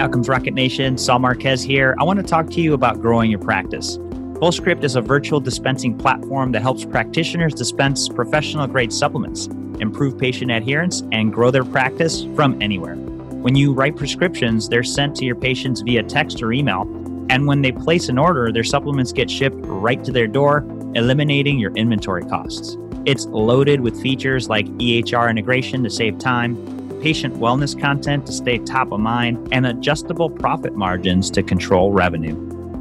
Outcomes 0.00 0.30
Rocket 0.30 0.54
Nation. 0.54 0.96
Saul 0.96 1.18
Marquez 1.18 1.62
here. 1.62 1.94
I 2.00 2.04
want 2.04 2.18
to 2.18 2.22
talk 2.22 2.48
to 2.52 2.62
you 2.62 2.72
about 2.72 3.02
growing 3.02 3.30
your 3.30 3.38
practice. 3.38 3.98
FullScript 3.98 4.82
is 4.82 4.96
a 4.96 5.02
virtual 5.02 5.40
dispensing 5.40 5.98
platform 5.98 6.52
that 6.52 6.62
helps 6.62 6.86
practitioners 6.86 7.52
dispense 7.52 8.08
professional 8.08 8.66
grade 8.66 8.94
supplements, 8.94 9.48
improve 9.78 10.18
patient 10.18 10.50
adherence, 10.50 11.02
and 11.12 11.34
grow 11.34 11.50
their 11.50 11.64
practice 11.64 12.24
from 12.34 12.60
anywhere. 12.62 12.94
When 12.96 13.54
you 13.54 13.74
write 13.74 13.94
prescriptions, 13.94 14.70
they're 14.70 14.82
sent 14.82 15.16
to 15.16 15.26
your 15.26 15.34
patients 15.34 15.82
via 15.82 16.02
text 16.02 16.42
or 16.42 16.50
email. 16.50 16.82
And 17.28 17.46
when 17.46 17.60
they 17.60 17.70
place 17.70 18.08
an 18.08 18.16
order, 18.16 18.50
their 18.50 18.64
supplements 18.64 19.12
get 19.12 19.30
shipped 19.30 19.58
right 19.60 20.02
to 20.04 20.12
their 20.12 20.26
door, 20.26 20.64
eliminating 20.94 21.58
your 21.58 21.72
inventory 21.74 22.24
costs. 22.24 22.78
It's 23.04 23.26
loaded 23.26 23.82
with 23.82 24.00
features 24.00 24.48
like 24.48 24.64
EHR 24.66 25.28
integration 25.28 25.84
to 25.84 25.90
save 25.90 26.18
time, 26.18 26.56
patient 27.00 27.34
wellness 27.36 27.78
content 27.78 28.26
to 28.26 28.32
stay 28.32 28.58
top 28.58 28.92
of 28.92 29.00
mind, 29.00 29.48
and 29.52 29.66
adjustable 29.66 30.30
profit 30.30 30.74
margins 30.74 31.30
to 31.30 31.42
control 31.42 31.92
revenue. 31.92 32.36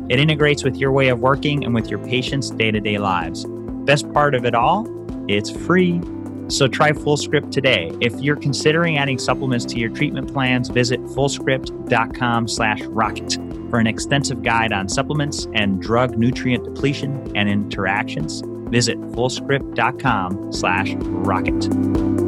It 0.10 0.20
integrates 0.20 0.64
with 0.64 0.76
your 0.76 0.92
way 0.92 1.10
of 1.10 1.20
working 1.20 1.64
and 1.64 1.74
with 1.74 1.90
your 1.90 2.00
patients' 2.00 2.50
day 2.50 2.72
to 2.72 2.80
day 2.80 2.98
lives. 2.98 3.46
Best 3.86 4.12
part 4.14 4.36
of 4.36 4.46
it 4.46 4.56
all, 4.56 4.88
it's 5.28 5.50
free. 5.50 6.02
So 6.48 6.68
try 6.68 6.92
FullScript 6.92 7.52
today. 7.52 7.92
If 8.02 8.20
you're 8.20 8.36
considering 8.36 8.98
adding 8.98 9.20
supplements 9.20 9.66
to 9.66 9.78
your 9.78 9.90
treatment 9.90 10.34
plans, 10.34 10.68
visit 10.70 11.00
fullscript.com 11.02 12.48
slash 12.48 12.82
rocket 12.82 13.38
for 13.70 13.78
an 13.78 13.86
extensive 13.86 14.42
guide 14.42 14.74
on 14.74 14.90
supplements 14.90 15.48
and 15.54 15.80
drug 15.80 16.18
nutrient 16.18 16.64
depletion 16.64 17.32
and 17.36 17.48
interactions. 17.48 18.42
Visit 18.72 19.00
fullscript.com 19.12 20.52
slash 20.52 20.94
rocket. 20.96 22.19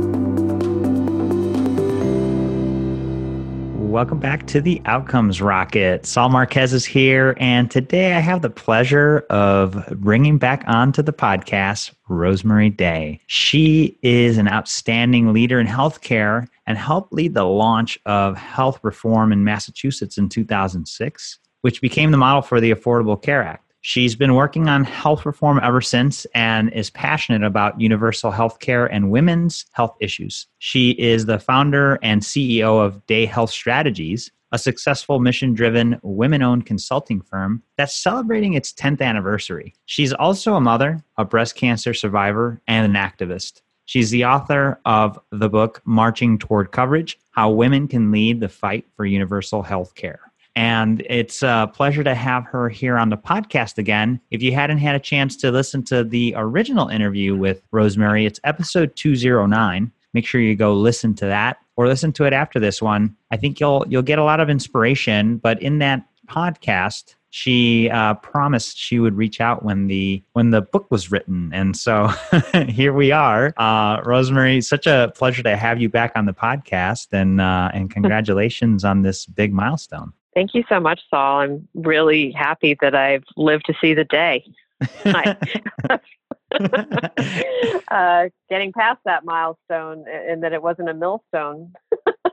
Welcome 3.92 4.20
back 4.20 4.48
to 4.48 4.62
the 4.62 4.82
Outcomes 4.86 5.42
Rocket. 5.42 6.06
Saul 6.06 6.30
Marquez 6.30 6.72
is 6.72 6.86
here, 6.86 7.36
and 7.42 7.70
today 7.70 8.14
I 8.14 8.20
have 8.20 8.42
the 8.42 8.50
pleasure 8.50 9.26
of 9.30 9.86
bringing 9.98 10.38
back 10.38 10.64
onto 10.66 11.02
the 11.02 11.12
podcast 11.12 11.94
Rosemarie 12.10 12.78
Day. 12.78 13.20
She 13.28 13.98
is 14.02 14.38
an 14.38 14.48
outstanding 14.48 15.34
leader 15.34 15.60
in 15.60 15.68
healthcare 15.68 16.48
and 16.66 16.78
helped 16.78 17.12
lead 17.12 17.34
the 17.34 17.44
launch 17.44 18.00
of 18.06 18.38
health 18.38 18.80
reform 18.82 19.34
in 19.34 19.44
Massachusetts 19.44 20.18
in 20.18 20.30
2006, 20.30 21.40
which 21.60 21.82
became 21.82 22.12
the 22.12 22.18
model 22.18 22.42
for 22.42 22.62
the 22.62 22.72
Affordable 22.72 23.22
Care 23.22 23.44
Act. 23.44 23.71
She's 23.84 24.16
been 24.16 24.36
working 24.36 24.70
on 24.70 24.84
health 24.84 25.26
reform 25.26 25.60
ever 25.62 25.82
since 25.82 26.26
and 26.36 26.72
is 26.72 26.92
passionate 26.92 27.44
about 27.44 27.82
universal 27.82 28.30
health 28.30 28.60
care 28.60 28.86
and 28.86 29.10
women's 29.10 29.66
health 29.72 29.98
issues. 30.00 30.46
She 30.60 30.92
is 30.92 31.26
the 31.26 31.40
founder 31.40 31.98
and 32.04 32.22
CEO 32.22 32.80
of 32.80 33.04
Day 33.08 33.26
Health 33.26 33.50
Strategies, 33.50 34.32
a 34.52 34.60
successful 34.60 35.20
mission 35.20 35.56
driven 35.56 36.00
women 36.04 36.44
owned 36.44 36.68
consulting 36.68 37.22
firm 37.22 37.64
that's 37.76 37.96
celebrating 37.96 38.54
its 38.54 38.72
10th 38.72 39.02
anniversary. 39.02 39.74
She's 39.88 40.14
also 40.14 40.54
a 40.54 40.62
mother, 40.62 41.04
a 41.18 41.26
breast 41.26 41.56
cancer 41.56 41.96
survivor, 41.96 42.62
and 42.68 42.86
an 42.86 43.02
activist. 43.02 43.62
She's 43.86 44.12
the 44.12 44.26
author 44.26 44.80
of 44.86 45.20
the 45.32 45.50
book 45.50 45.82
Marching 45.86 46.38
Toward 46.38 46.72
Coverage 46.72 47.18
How 47.32 47.50
Women 47.50 47.88
Can 47.88 48.12
Lead 48.12 48.42
the 48.42 48.50
Fight 48.50 48.86
for 48.96 49.06
Universal 49.06 49.64
Health 49.64 49.96
Care. 49.96 50.31
And 50.56 51.06
it's 51.10 51.44
a 51.44 51.72
pleasure 51.74 52.04
to 52.04 52.14
have 52.14 52.46
her 52.46 52.68
here 52.68 52.98
on 52.98 53.10
the 53.10 53.18
podcast 53.18 53.78
again. 53.78 54.20
If 54.32 54.42
you 54.44 54.54
hadn't 54.54 54.80
had 54.80 54.96
a 54.96 55.00
chance 55.00 55.38
to 55.38 55.52
listen 55.52 55.84
to 55.86 56.04
the 56.04 56.34
original 56.36 56.90
interview 56.90 57.36
with 57.36 57.62
Rosemarie, 57.72 58.28
it's 58.28 58.40
episode 58.44 58.96
209. 58.96 59.92
Make 60.14 60.26
sure 60.26 60.42
you 60.42 60.56
go 60.56 60.74
listen 60.74 61.14
to 61.16 61.26
that 61.26 61.58
or 61.78 61.88
listen 61.88 62.12
to 62.14 62.26
it 62.26 62.34
after 62.34 62.60
this 62.60 62.82
one. 62.82 63.16
I 63.32 63.38
think 63.38 63.60
you'll 63.60 63.86
you'll 63.88 64.02
get 64.02 64.20
a 64.20 64.24
lot 64.24 64.42
of 64.42 64.50
inspiration, 64.50 65.38
but 65.38 65.62
in 65.62 65.80
that 65.80 66.06
podcast, 66.28 67.16
she 67.32 67.90
uh, 67.90 68.14
promised 68.16 68.78
she 68.78 69.00
would 69.00 69.16
reach 69.16 69.40
out 69.40 69.64
when 69.64 69.88
the 69.88 70.22
when 70.34 70.50
the 70.52 70.62
book 70.62 70.92
was 70.92 71.12
written 71.12 71.50
and 71.54 71.76
so 71.76 72.08
here 72.68 72.94
we 72.94 73.12
are 73.12 73.54
uh, 73.56 74.02
rosemarie 74.02 74.64
such 74.64 74.86
a 74.86 75.12
pleasure 75.16 75.42
to 75.42 75.56
have 75.56 75.82
you 75.82 75.88
back 75.88 76.12
on 76.16 76.26
the 76.26 76.34
podcast 76.34 77.08
and 77.14 77.40
uh, 77.40 77.72
and 77.74 77.90
congratulations 77.90 78.84
on 78.84 79.02
this 79.02 79.26
big 79.26 79.54
milestone 79.54 80.12
Thank 80.34 80.54
you 80.54 80.64
so 80.70 80.80
much, 80.80 81.02
Saul. 81.10 81.42
I'm 81.42 81.68
really 81.74 82.32
happy 82.32 82.78
that 82.82 82.96
I've 82.96 83.24
lived 83.36 83.66
to 83.66 83.74
see 83.82 83.94
the 83.94 84.06
day. 84.06 84.46
uh, 87.92 88.30
getting 88.50 88.74
past 88.74 89.00
that 89.06 89.24
milestone 89.24 90.04
and 90.10 90.44
that 90.44 90.52
it 90.54 90.62
wasn't 90.62 90.90
a 90.90 90.94
millstone. 90.94 91.74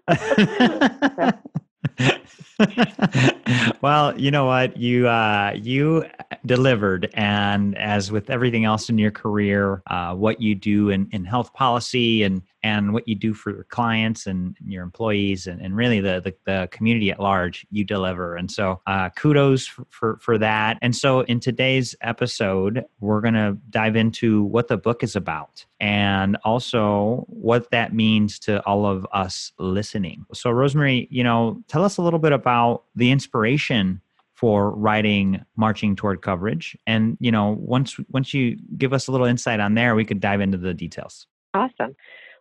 well, 3.83 4.19
you 4.19 4.31
know 4.31 4.47
what 4.47 4.77
you 4.77 5.09
uh, 5.09 5.53
you 5.55 6.05
delivered, 6.47 7.11
and 7.15 7.77
as 7.78 8.11
with 8.11 8.31
everything 8.31 8.65
else 8.65 8.89
in 8.89 8.99
your 8.99 9.11
career, 9.11 9.83
uh, 9.87 10.15
what 10.15 10.41
you 10.41 10.55
do 10.55 10.91
in, 10.91 11.09
in 11.12 11.25
health 11.25 11.53
policy 11.55 12.22
and 12.22 12.43
and 12.62 12.93
what 12.93 13.06
you 13.06 13.15
do 13.15 13.34
for 13.34 13.50
your 13.50 13.65
clients 13.65 14.27
and 14.27 14.56
your 14.67 14.83
employees 14.83 15.47
and, 15.47 15.61
and 15.61 15.77
really 15.77 16.00
the, 16.00 16.21
the, 16.21 16.34
the 16.44 16.69
community 16.72 17.11
at 17.11 17.21
large, 17.21 17.67
you 17.71 17.84
deliver. 17.84 18.37
And 18.37 18.50
so 18.50 18.81
uh, 18.87 19.11
kudos 19.11 19.67
for, 19.67 19.87
for, 19.91 20.19
for 20.21 20.38
that. 20.38 20.78
And 20.83 20.94
so 20.94 21.21
in 21.21 21.41
today's 21.41 21.94
episode, 22.00 22.84
we're 23.00 23.21
to 23.34 23.56
dive 23.71 23.97
into 23.97 24.43
what 24.44 24.69
the 24.69 24.77
book 24.77 25.03
is 25.03 25.15
about 25.15 25.65
and 25.81 26.37
also 26.44 27.25
what 27.28 27.71
that 27.71 27.94
means 27.94 28.38
to 28.41 28.65
all 28.67 28.87
of 28.87 29.06
us 29.12 29.53
listening. 29.59 30.25
So 30.34 30.50
Rosemarie, 30.50 31.06
you 31.11 31.22
know, 31.22 31.62
tell 31.69 31.84
us 31.84 31.99
a 31.99 32.03
little 32.03 32.18
bit 32.19 32.33
about 32.33 32.84
the 32.95 33.11
inspiration 33.11 34.01
for 34.34 34.71
writing 34.71 35.45
marching 35.56 35.97
toward 35.97 36.23
coverage. 36.23 36.77
And 36.87 37.17
you 37.21 37.31
know 37.31 37.56
once 37.59 37.99
once 38.11 38.34
you 38.34 38.56
give 38.77 38.93
us 38.93 39.09
a 39.09 39.12
little 39.12 39.27
insight 39.27 39.61
on 39.61 39.75
there 39.75 39.95
we 39.95 40.05
could 40.05 40.21
dive 40.21 40.41
into 40.41 40.59
the 40.59 40.75
details. 40.75 41.27
Awesome. 41.55 41.97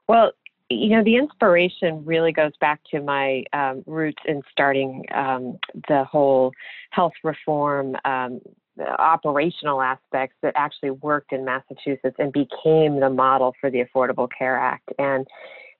Well, 0.07 0.31
you 0.69 0.89
know, 0.89 1.03
the 1.03 1.15
inspiration 1.15 2.03
really 2.05 2.31
goes 2.31 2.51
back 2.59 2.81
to 2.91 3.01
my 3.01 3.43
um, 3.53 3.83
roots 3.85 4.21
in 4.25 4.41
starting 4.51 5.05
um, 5.13 5.57
the 5.87 6.03
whole 6.03 6.51
health 6.91 7.13
reform 7.23 7.95
um, 8.03 8.41
operational 8.99 9.81
aspects 9.81 10.35
that 10.41 10.53
actually 10.55 10.91
worked 10.91 11.31
in 11.31 11.45
Massachusetts 11.45 12.15
and 12.19 12.31
became 12.31 12.99
the 12.99 13.09
model 13.09 13.55
for 13.59 13.71
the 13.71 13.83
Affordable 13.83 14.27
Care 14.37 14.57
Act. 14.57 14.89
And 14.99 15.25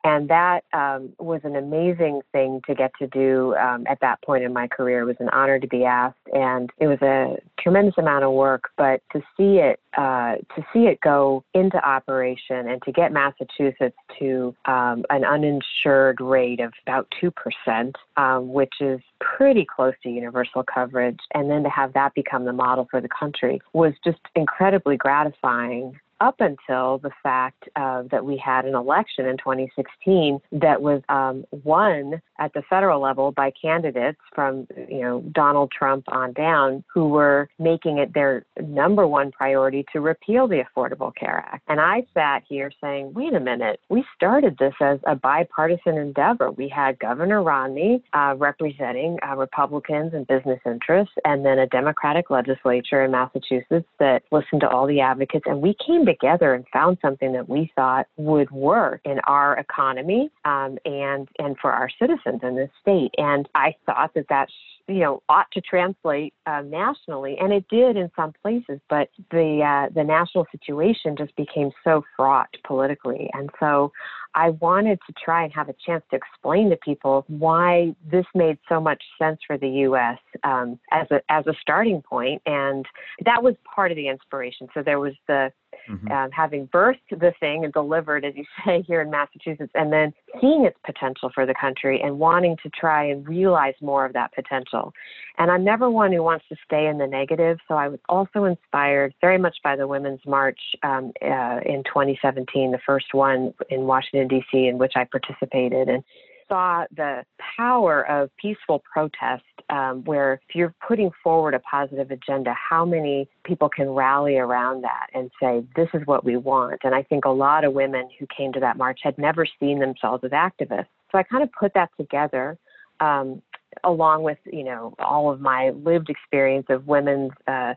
and 0.03 0.29
that 0.29 0.63
um, 0.73 1.09
was 1.19 1.41
an 1.43 1.55
amazing 1.55 2.21
thing 2.31 2.61
to 2.67 2.75
get 2.75 2.91
to 2.99 3.07
do 3.07 3.55
um, 3.55 3.85
at 3.87 3.99
that 4.01 4.21
point 4.21 4.43
in 4.43 4.53
my 4.53 4.67
career. 4.67 5.01
It 5.01 5.05
was 5.05 5.15
an 5.19 5.29
honor 5.29 5.59
to 5.59 5.67
be 5.67 5.83
asked, 5.83 6.17
and 6.33 6.69
it 6.79 6.87
was 6.87 7.01
a 7.01 7.37
tremendous 7.61 7.95
amount 7.97 8.23
of 8.23 8.31
work. 8.31 8.69
But 8.77 9.01
to 9.11 9.21
see 9.35 9.57
it, 9.57 9.79
uh, 9.97 10.35
to 10.55 10.65
see 10.71 10.85
it 10.85 10.99
go 11.01 11.43
into 11.53 11.77
operation, 11.77 12.69
and 12.69 12.81
to 12.83 12.91
get 12.91 13.11
Massachusetts 13.11 13.97
to 14.19 14.55
um, 14.65 15.03
an 15.09 15.25
uninsured 15.25 16.21
rate 16.21 16.59
of 16.59 16.73
about 16.85 17.07
two 17.19 17.31
percent, 17.31 17.95
um, 18.15 18.53
which 18.53 18.73
is 18.79 18.99
pretty 19.19 19.65
close 19.65 19.93
to 20.03 20.09
universal 20.09 20.63
coverage, 20.63 21.19
and 21.33 21.49
then 21.49 21.63
to 21.63 21.69
have 21.69 21.93
that 21.93 22.13
become 22.13 22.45
the 22.45 22.53
model 22.53 22.87
for 22.89 23.01
the 23.01 23.09
country 23.09 23.59
was 23.73 23.93
just 24.03 24.19
incredibly 24.35 24.95
gratifying 24.95 25.99
up 26.19 26.35
until 26.39 26.97
the 26.99 27.11
fact 27.21 27.69
uh, 27.75 28.03
that 28.11 28.23
we 28.23 28.37
had 28.37 28.65
an 28.65 28.75
election 28.75 29.25
in 29.25 29.37
2016 29.37 30.39
that 30.51 30.81
was 30.81 31.01
um, 31.09 31.45
won 31.63 32.21
at 32.39 32.53
the 32.53 32.61
federal 32.69 33.01
level 33.01 33.31
by 33.31 33.51
candidates 33.59 34.19
from 34.33 34.67
you 34.89 35.01
know 35.01 35.21
Donald 35.31 35.71
Trump 35.71 36.03
on 36.07 36.33
down 36.33 36.83
who 36.93 37.09
were 37.09 37.49
making 37.59 37.97
it 37.97 38.13
their 38.13 38.45
number 38.61 39.07
one 39.07 39.31
priority 39.31 39.85
to 39.93 40.01
repeal 40.01 40.47
the 40.47 40.63
Affordable 40.63 41.13
Care 41.15 41.43
Act. 41.47 41.63
And 41.67 41.79
I 41.79 42.05
sat 42.13 42.43
here 42.47 42.71
saying, 42.81 43.13
wait 43.13 43.33
a 43.33 43.39
minute, 43.39 43.79
we 43.89 44.03
started 44.15 44.57
this 44.59 44.73
as 44.81 44.99
a 45.05 45.15
bipartisan 45.15 45.97
endeavor. 45.97 46.51
We 46.51 46.69
had 46.69 46.99
Governor 46.99 47.43
Romney 47.43 48.03
uh, 48.13 48.35
representing 48.37 49.17
uh, 49.27 49.35
Republicans 49.35 50.13
and 50.13 50.25
business 50.27 50.59
interests, 50.65 51.13
and 51.25 51.45
then 51.45 51.59
a 51.59 51.67
Democratic 51.67 52.29
legislature 52.29 53.03
in 53.03 53.11
Massachusetts 53.11 53.87
that 53.99 54.23
listened 54.31 54.61
to 54.61 54.69
all 54.69 54.87
the 54.87 55.01
advocates, 55.01 55.45
and 55.47 55.61
we 55.61 55.75
came 55.85 56.05
together 56.07 56.53
and 56.53 56.65
found 56.73 56.97
something 57.01 57.31
that 57.33 57.47
we 57.47 57.71
thought 57.75 58.07
would 58.17 58.49
work 58.51 59.01
in 59.05 59.19
our 59.25 59.57
economy 59.57 60.29
um, 60.45 60.77
and 60.85 61.27
and 61.39 61.55
for 61.61 61.71
our 61.71 61.89
citizens 61.99 62.41
in 62.43 62.55
this 62.55 62.69
state. 62.81 63.11
And 63.17 63.47
I 63.53 63.75
thought 63.85 64.11
that 64.15 64.25
that 64.29 64.49
you 64.87 64.99
know 64.99 65.21
ought 65.29 65.51
to 65.53 65.61
translate 65.61 66.33
uh, 66.45 66.61
nationally, 66.61 67.37
and 67.39 67.53
it 67.53 67.65
did 67.69 67.97
in 67.97 68.09
some 68.15 68.33
places. 68.41 68.79
But 68.89 69.09
the 69.31 69.61
uh, 69.63 69.93
the 69.93 70.03
national 70.03 70.47
situation 70.51 71.15
just 71.17 71.35
became 71.35 71.71
so 71.83 72.03
fraught 72.15 72.49
politically, 72.65 73.29
and 73.33 73.49
so 73.59 73.91
I 74.37 74.51
wanted 74.61 74.99
to 75.07 75.13
try 75.13 75.43
and 75.43 75.53
have 75.53 75.67
a 75.67 75.75
chance 75.85 76.03
to 76.11 76.15
explain 76.15 76.69
to 76.69 76.77
people 76.77 77.25
why 77.27 77.95
this 78.09 78.25
made 78.35 78.59
so 78.69 78.79
much 78.79 79.01
sense 79.19 79.39
for 79.47 79.57
the 79.57 79.67
U.S. 79.67 80.19
Um, 80.43 80.79
as 80.91 81.07
a 81.11 81.21
as 81.29 81.47
a 81.47 81.53
starting 81.61 82.01
point, 82.01 82.41
and 82.45 82.85
that 83.25 83.41
was 83.41 83.55
part 83.63 83.91
of 83.91 83.95
the 83.95 84.07
inspiration. 84.07 84.67
So 84.73 84.83
there 84.83 84.99
was 84.99 85.13
the 85.27 85.51
mm-hmm. 85.89 86.11
um, 86.11 86.31
having 86.31 86.67
birthed 86.67 87.09
the 87.09 87.33
thing 87.39 87.63
and 87.63 87.73
delivered, 87.73 88.25
as 88.25 88.33
you 88.35 88.45
say, 88.65 88.83
here 88.87 89.01
in 89.01 89.09
Massachusetts, 89.09 89.71
and 89.75 89.91
then 89.91 90.13
seeing 90.41 90.65
its 90.65 90.77
potential 90.85 91.29
for 91.33 91.45
the 91.45 91.53
country 91.59 92.01
and 92.01 92.17
wanting 92.17 92.55
to 92.63 92.69
try 92.69 93.05
and 93.05 93.27
realize 93.27 93.73
more 93.81 94.05
of 94.05 94.13
that 94.13 94.33
potential. 94.33 94.93
And 95.37 95.51
I'm 95.51 95.63
never 95.63 95.89
one 95.89 96.11
who 96.11 96.23
wants 96.23 96.45
to 96.49 96.55
stay 96.65 96.87
in 96.87 96.97
the 96.97 97.07
negative, 97.07 97.57
so 97.67 97.75
I 97.75 97.87
was 97.87 97.99
also 98.09 98.45
inspired 98.45 99.13
very 99.21 99.37
much 99.37 99.57
by 99.63 99.75
the 99.75 99.87
Women's 99.87 100.21
March 100.25 100.59
um, 100.83 101.11
uh, 101.21 101.59
in 101.65 101.83
2017, 101.85 102.71
the 102.71 102.79
first 102.85 103.13
one 103.13 103.53
in 103.69 103.81
Washington, 103.81 104.27
D.C., 104.27 104.67
in 104.67 104.77
which 104.77 104.93
I 104.95 105.05
participated. 105.05 105.89
And 105.89 106.03
saw 106.47 106.85
the 106.95 107.23
power 107.57 108.07
of 108.07 108.29
peaceful 108.37 108.83
protest, 108.91 109.43
um, 109.69 110.03
where 110.05 110.33
if 110.33 110.55
you're 110.55 110.73
putting 110.85 111.11
forward 111.23 111.53
a 111.53 111.59
positive 111.59 112.11
agenda, 112.11 112.53
how 112.53 112.85
many 112.85 113.27
people 113.43 113.69
can 113.69 113.89
rally 113.89 114.37
around 114.37 114.83
that 114.83 115.07
and 115.13 115.29
say, 115.41 115.63
this 115.75 115.89
is 115.93 116.01
what 116.05 116.23
we 116.23 116.37
want. 116.37 116.81
And 116.83 116.95
I 116.95 117.03
think 117.03 117.25
a 117.25 117.29
lot 117.29 117.63
of 117.63 117.73
women 117.73 118.09
who 118.19 118.25
came 118.35 118.53
to 118.53 118.59
that 118.59 118.77
march 118.77 118.99
had 119.03 119.17
never 119.17 119.45
seen 119.59 119.79
themselves 119.79 120.23
as 120.23 120.31
activists. 120.31 120.87
So 121.11 121.17
I 121.17 121.23
kind 121.23 121.43
of 121.43 121.51
put 121.51 121.73
that 121.73 121.89
together. 121.97 122.57
Um, 122.99 123.41
along 123.83 124.23
with 124.23 124.39
you 124.45 124.63
know 124.63 124.95
all 124.97 125.31
of 125.31 125.39
my 125.39 125.69
lived 125.69 126.09
experience 126.09 126.65
of 126.69 126.87
women's 126.87 127.31
uh, 127.47 127.73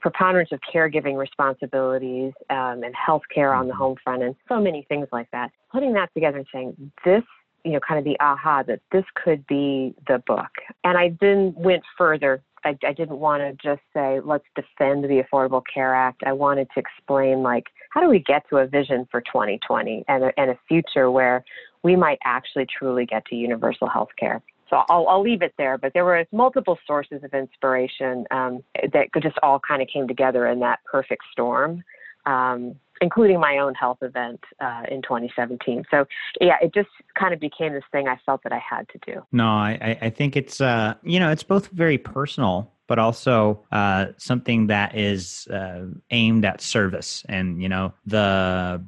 preponderance 0.00 0.50
of 0.52 0.60
caregiving 0.72 1.16
responsibilities 1.16 2.32
um, 2.50 2.82
and 2.82 2.94
healthcare 2.94 3.56
on 3.56 3.66
the 3.66 3.72
mm-hmm. 3.72 3.82
home 3.82 3.96
front 4.02 4.22
and 4.22 4.34
so 4.48 4.60
many 4.60 4.84
things 4.88 5.06
like 5.12 5.30
that. 5.30 5.50
Putting 5.70 5.92
that 5.94 6.12
together 6.14 6.38
and 6.38 6.46
saying 6.52 6.92
this 7.04 7.22
you 7.64 7.72
know, 7.72 7.80
kind 7.86 7.98
of 7.98 8.04
the 8.04 8.18
aha 8.20 8.62
that 8.64 8.80
this 8.92 9.04
could 9.14 9.46
be 9.46 9.94
the 10.06 10.22
book. 10.26 10.50
And 10.84 10.96
I 10.98 11.16
then 11.20 11.54
went 11.56 11.82
further. 11.96 12.42
I, 12.64 12.76
I 12.86 12.92
didn't 12.92 13.18
want 13.18 13.42
to 13.42 13.52
just 13.62 13.82
say, 13.94 14.20
let's 14.24 14.44
defend 14.54 15.04
the 15.04 15.22
Affordable 15.22 15.62
Care 15.72 15.94
Act. 15.94 16.22
I 16.26 16.32
wanted 16.32 16.68
to 16.74 16.80
explain, 16.80 17.42
like, 17.42 17.64
how 17.90 18.00
do 18.00 18.08
we 18.08 18.18
get 18.18 18.48
to 18.50 18.58
a 18.58 18.66
vision 18.66 19.06
for 19.10 19.20
2020 19.22 20.04
and 20.08 20.24
a, 20.24 20.32
and 20.38 20.50
a 20.50 20.58
future 20.68 21.10
where 21.10 21.44
we 21.82 21.96
might 21.96 22.18
actually 22.24 22.66
truly 22.66 23.06
get 23.06 23.24
to 23.26 23.34
universal 23.34 23.88
health 23.88 24.10
care? 24.18 24.42
So 24.68 24.82
I'll, 24.88 25.08
I'll 25.08 25.22
leave 25.22 25.42
it 25.42 25.52
there. 25.58 25.76
But 25.76 25.92
there 25.94 26.04
were 26.04 26.24
multiple 26.32 26.78
sources 26.86 27.24
of 27.24 27.34
inspiration 27.34 28.24
um, 28.30 28.62
that 28.92 29.08
just 29.20 29.36
all 29.42 29.60
kind 29.66 29.82
of 29.82 29.88
came 29.88 30.06
together 30.06 30.46
in 30.46 30.60
that 30.60 30.78
perfect 30.90 31.22
storm. 31.32 31.82
Um, 32.26 32.76
including 33.00 33.40
my 33.40 33.58
own 33.58 33.74
health 33.74 33.98
event 34.02 34.40
uh, 34.60 34.82
in 34.90 35.02
2017. 35.02 35.84
So 35.90 36.06
yeah, 36.40 36.56
it 36.62 36.74
just 36.74 36.88
kind 37.18 37.32
of 37.32 37.40
became 37.40 37.72
this 37.72 37.84
thing 37.92 38.08
I 38.08 38.18
felt 38.26 38.42
that 38.42 38.52
I 38.52 38.58
had 38.58 38.88
to 38.90 38.98
do. 39.12 39.22
No, 39.32 39.46
I, 39.46 39.98
I 40.00 40.10
think 40.10 40.36
it's 40.36 40.60
uh, 40.60 40.94
you 41.02 41.20
know 41.20 41.30
it's 41.30 41.42
both 41.42 41.68
very 41.68 41.98
personal 41.98 42.72
but 42.90 42.98
also 42.98 43.64
uh, 43.70 44.06
something 44.16 44.66
that 44.66 44.96
is 44.96 45.46
uh, 45.46 45.84
aimed 46.10 46.44
at 46.44 46.60
service 46.60 47.24
and 47.28 47.62
you 47.62 47.68
know 47.68 47.94
the 48.04 48.84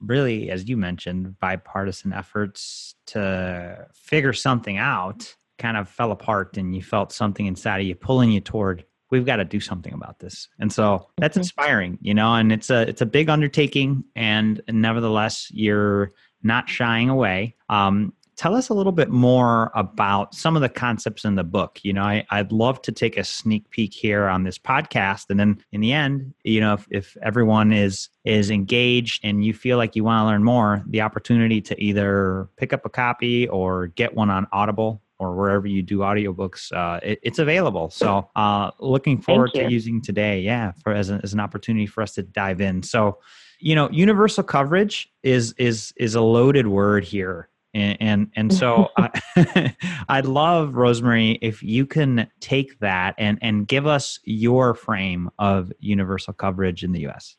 really 0.00 0.50
as 0.50 0.68
you 0.68 0.76
mentioned 0.76 1.38
bipartisan 1.38 2.12
efforts 2.12 2.96
to 3.06 3.86
figure 3.94 4.32
something 4.32 4.78
out 4.78 5.36
kind 5.58 5.76
of 5.76 5.88
fell 5.88 6.10
apart 6.10 6.56
and 6.56 6.74
you 6.74 6.82
felt 6.82 7.12
something 7.12 7.46
inside 7.46 7.80
of 7.80 7.86
you 7.86 7.94
pulling 7.94 8.32
you 8.32 8.40
toward 8.40 8.84
we've 9.10 9.26
got 9.26 9.36
to 9.36 9.44
do 9.44 9.60
something 9.60 9.92
about 9.92 10.18
this. 10.18 10.48
And 10.58 10.72
so 10.72 11.08
that's 11.18 11.32
mm-hmm. 11.32 11.40
inspiring 11.40 11.98
you 12.00 12.14
know 12.14 12.34
and 12.34 12.52
it's 12.52 12.70
a 12.70 12.82
it's 12.88 13.00
a 13.00 13.06
big 13.06 13.28
undertaking 13.28 14.04
and 14.14 14.62
nevertheless 14.68 15.50
you're 15.52 16.12
not 16.42 16.68
shying 16.68 17.08
away. 17.08 17.56
Um, 17.68 18.12
tell 18.36 18.54
us 18.54 18.68
a 18.68 18.74
little 18.74 18.92
bit 18.92 19.08
more 19.08 19.72
about 19.74 20.34
some 20.34 20.56
of 20.56 20.62
the 20.62 20.68
concepts 20.68 21.24
in 21.24 21.34
the 21.34 21.44
book. 21.44 21.80
You 21.82 21.92
know 21.92 22.02
I, 22.02 22.24
i'd 22.30 22.52
love 22.52 22.82
to 22.82 22.92
take 22.92 23.16
a 23.16 23.24
sneak 23.24 23.70
peek 23.70 23.94
here 23.94 24.26
on 24.26 24.44
this 24.44 24.58
podcast 24.58 25.26
and 25.30 25.40
then 25.40 25.62
in 25.72 25.80
the 25.80 25.92
end 25.92 26.34
you 26.44 26.60
know 26.60 26.74
if, 26.74 26.86
if 26.90 27.16
everyone 27.22 27.72
is 27.72 28.08
is 28.24 28.50
engaged 28.50 29.24
and 29.24 29.44
you 29.44 29.54
feel 29.54 29.76
like 29.76 29.96
you 29.96 30.04
want 30.04 30.22
to 30.22 30.26
learn 30.26 30.44
more 30.44 30.84
the 30.88 31.00
opportunity 31.00 31.60
to 31.62 31.82
either 31.82 32.48
pick 32.56 32.72
up 32.72 32.84
a 32.84 32.90
copy 32.90 33.48
or 33.48 33.88
get 33.88 34.14
one 34.14 34.30
on 34.30 34.46
audible 34.52 35.02
or 35.18 35.34
wherever 35.34 35.66
you 35.66 35.82
do 35.82 35.98
audiobooks, 35.98 36.72
uh, 36.72 37.00
it, 37.02 37.18
it's 37.22 37.38
available. 37.38 37.90
So 37.90 38.28
uh, 38.36 38.70
looking 38.78 39.20
forward 39.20 39.52
to 39.54 39.70
using 39.70 40.02
today, 40.02 40.40
yeah, 40.40 40.72
for 40.82 40.92
as, 40.92 41.10
a, 41.10 41.20
as 41.22 41.32
an 41.32 41.40
opportunity 41.40 41.86
for 41.86 42.02
us 42.02 42.14
to 42.14 42.22
dive 42.22 42.60
in. 42.60 42.82
So, 42.82 43.18
you 43.58 43.74
know, 43.74 43.88
universal 43.90 44.44
coverage 44.44 45.08
is 45.22 45.54
is 45.58 45.92
is 45.96 46.14
a 46.14 46.20
loaded 46.20 46.66
word 46.66 47.04
here. 47.04 47.48
And 47.72 47.96
and, 48.00 48.30
and 48.36 48.54
so 48.54 48.88
I, 48.96 49.74
I'd 50.08 50.26
love 50.26 50.70
Rosemarie 50.70 51.38
if 51.40 51.62
you 51.62 51.86
can 51.86 52.30
take 52.40 52.78
that 52.80 53.14
and 53.18 53.38
and 53.40 53.66
give 53.66 53.86
us 53.86 54.18
your 54.24 54.74
frame 54.74 55.30
of 55.38 55.72
universal 55.80 56.34
coverage 56.34 56.84
in 56.84 56.92
the 56.92 57.00
U.S. 57.00 57.36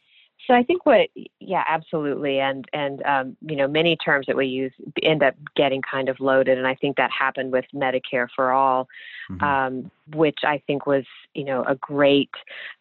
So 0.48 0.54
I 0.54 0.64
think 0.64 0.86
what, 0.86 1.10
yeah, 1.42 1.64
absolutely, 1.68 2.40
and 2.40 2.66
and 2.72 3.04
um, 3.04 3.38
you 3.42 3.58
know 3.58 3.68
many 3.68 3.98
terms 3.98 4.28
that 4.28 4.36
we 4.38 4.48
use 4.48 4.72
end 5.04 5.22
up 5.22 5.36
getting 5.58 5.82
kind 5.82 6.08
of 6.08 6.22
loaded, 6.22 6.58
and 6.58 6.66
I 6.66 6.74
think 6.76 6.96
that 6.96 7.12
happened 7.12 7.52
with 7.52 7.66
Medicare 7.76 8.28
for 8.34 8.52
all, 8.52 8.88
mm-hmm. 9.30 9.44
um, 9.44 9.92
which 10.16 10.40
I 10.46 10.62
think 10.66 10.86
was 10.86 11.04
you 11.34 11.44
know 11.44 11.66
a 11.68 11.76
great, 11.76 12.30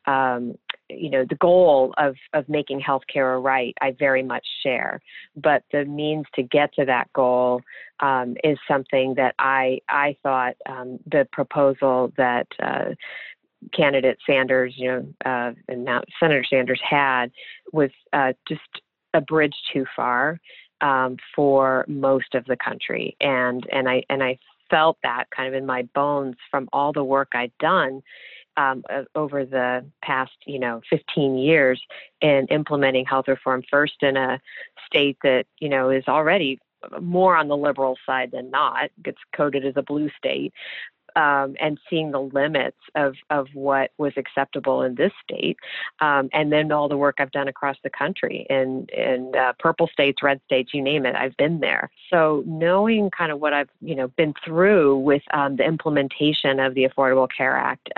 um, 0.07 0.57
you 0.89 1.11
know, 1.11 1.25
the 1.29 1.35
goal 1.37 1.93
of 1.99 2.15
of 2.35 2.49
making 2.49 2.81
healthcare 2.81 3.35
a 3.35 3.39
right. 3.41 3.75
I 3.81 3.97
very 3.99 4.23
much 4.23 4.47
share, 4.63 5.01
but 5.35 5.65
the 5.73 5.85
means 5.85 6.27
to 6.37 6.45
get 6.45 6.73
to 6.75 6.85
that 6.85 7.13
goal 7.15 7.63
um, 7.99 8.37
is 8.45 8.59
something 8.69 9.15
that 9.17 9.35
I 9.41 9.81
I 9.89 10.17
thought 10.23 10.55
um, 10.67 11.01
the 11.11 11.27
proposal 11.33 12.13
that 12.17 12.47
uh, 12.63 12.95
candidate 13.73 14.19
Sanders, 14.27 14.75
you 14.77 14.89
know, 14.89 15.07
uh, 15.25 15.53
and 15.69 15.85
now 15.85 16.03
Senator 16.21 16.45
Sanders 16.49 16.81
had 16.89 17.31
was 17.73 17.91
uh, 18.13 18.33
just 18.49 18.61
a 19.15 19.21
bridge 19.21 19.55
too 19.73 19.85
far 19.95 20.41
um, 20.81 21.17
for 21.35 21.85
most 21.89 22.35
of 22.35 22.45
the 22.47 22.57
country, 22.57 23.17
and 23.21 23.67
and 23.73 23.89
I 23.89 24.03
and 24.11 24.23
I 24.23 24.39
felt 24.71 24.99
that 25.03 25.25
kind 25.35 25.49
of 25.49 25.55
in 25.55 25.67
my 25.67 25.83
bones 25.95 26.37
from 26.51 26.69
all 26.73 26.93
the 26.93 27.05
work 27.05 27.29
I'd 27.35 27.53
done 27.59 28.03
um, 28.57 28.83
over 29.15 29.45
the 29.45 29.85
past, 30.03 30.33
you 30.47 30.59
know, 30.59 30.81
15 30.91 31.37
years 31.37 31.81
in 32.21 32.47
implementing 32.51 33.05
health 33.05 33.29
reform. 33.29 33.63
First 33.71 34.03
in 34.03 34.17
a 34.17 34.41
state 34.87 35.19
that 35.23 35.47
you 35.59 35.69
know 35.69 35.91
is 35.91 36.05
already 36.09 36.59
more 37.01 37.37
on 37.37 37.49
the 37.49 37.57
liberal 37.57 37.97
side 38.07 38.31
than 38.33 38.51
not, 38.51 38.91
gets 39.03 39.19
coded 39.35 39.65
as 39.65 39.75
a 39.77 39.83
blue 39.83 40.11
state, 40.17 40.53
um, 41.17 41.57
and 41.61 41.79
seeing 41.89 42.11
the 42.11 42.21
limits 42.21 42.77
of, 42.95 43.15
of 43.31 43.49
what 43.55 43.91
was 43.99 44.13
acceptable 44.17 44.83
in 44.83 44.95
this 44.95 45.13
state, 45.25 45.57
um, 46.01 46.29
and 46.33 46.53
then 46.53 46.71
all 46.71 46.89
the 46.89 46.97
work 46.97 47.17
I've 47.19 47.33
done 47.33 47.49
across 47.49 47.77
the 47.83 47.91
country 47.91 48.47
in 48.49 48.87
in 48.93 49.33
uh, 49.37 49.53
purple 49.59 49.89
states, 49.89 50.23
red 50.23 50.41
states, 50.45 50.73
you 50.73 50.83
name 50.83 51.07
it, 51.07 51.17
I've 51.17 51.37
been 51.37 51.61
there. 51.61 51.91
So 52.11 52.45
knowing 52.47 53.11
kind 53.11 53.33
of 53.33 53.41
what 53.41 53.53
I've 53.53 53.71
you 53.81 53.95
know 53.95 54.09
been 54.09 54.35
through 54.45 54.99
with 54.99 55.23
um, 55.33 55.57
the 55.57 55.65
implementation 55.65 56.61
of 56.61 56.75
the 56.75 56.85
Affordable 56.85 57.29
Care 57.35 57.57
Act. 57.57 57.89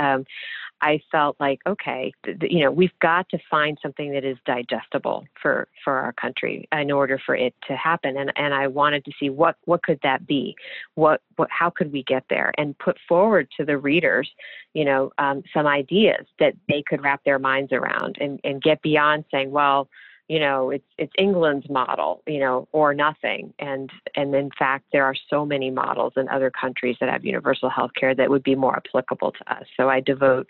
I 0.81 1.01
felt 1.11 1.37
like, 1.41 1.61
okay, 1.67 2.13
th- 2.25 2.39
you 2.51 2.61
know, 2.65 2.71
we've 2.71 2.97
got 3.01 3.29
to 3.31 3.39
find 3.51 3.79
something 3.83 4.13
that 4.13 4.25
is 4.25 4.37
digestible 4.47 5.27
for 5.41 5.69
for 5.85 5.95
our 5.95 6.13
country 6.13 6.69
in 6.73 6.91
order 6.91 7.21
for 7.25 7.35
it 7.35 7.55
to 7.67 7.77
happen. 7.77 8.17
And 8.17 8.33
and 8.37 8.55
I 8.55 8.67
wanted 8.67 9.05
to 9.07 9.13
see 9.19 9.31
what 9.31 9.57
what 9.65 9.83
could 9.83 9.99
that 10.03 10.27
be, 10.27 10.55
what 10.95 11.21
what 11.37 11.49
how 11.51 11.71
could 11.71 11.93
we 11.93 12.03
get 12.05 12.25
there, 12.31 12.53
and 12.59 12.79
put 12.79 12.97
forward 13.09 13.49
to 13.57 13.65
the 13.65 13.79
readers, 13.79 14.31
you 14.75 14.85
know, 14.85 15.11
um, 15.19 15.43
some 15.53 15.67
ideas 15.67 16.27
that 16.39 16.55
they 16.69 16.83
could 16.87 17.03
wrap 17.03 17.25
their 17.25 17.39
minds 17.39 17.73
around 17.73 18.17
and 18.21 18.41
and 18.45 18.63
get 18.63 18.81
beyond 18.83 19.25
saying, 19.31 19.51
well, 19.51 19.89
you 20.29 20.39
know 20.39 20.71
it's 20.71 20.85
it's 20.99 21.13
england's 21.19 21.69
model 21.69 22.23
you 22.27 22.39
know 22.39 22.69
or 22.73 22.95
nothing. 22.95 23.53
And 23.59 23.91
and 24.15 24.35
in 24.35 24.51
fact 24.59 24.87
there 24.93 25.05
are 25.05 25.15
so 25.29 25.45
many 25.45 25.71
models 25.71 26.13
in 26.17 26.29
other 26.29 26.51
countries 26.51 26.97
that 27.01 27.09
have 27.09 27.25
universal 27.25 27.71
health 27.71 27.93
care 27.99 28.15
that 28.15 28.31
would 28.31 28.43
be 28.43 28.55
more 28.55 28.77
applicable 28.77 29.33
to 29.33 29.53
us. 29.53 29.65
So 29.77 29.89
i 29.89 30.01
devote 30.01 30.47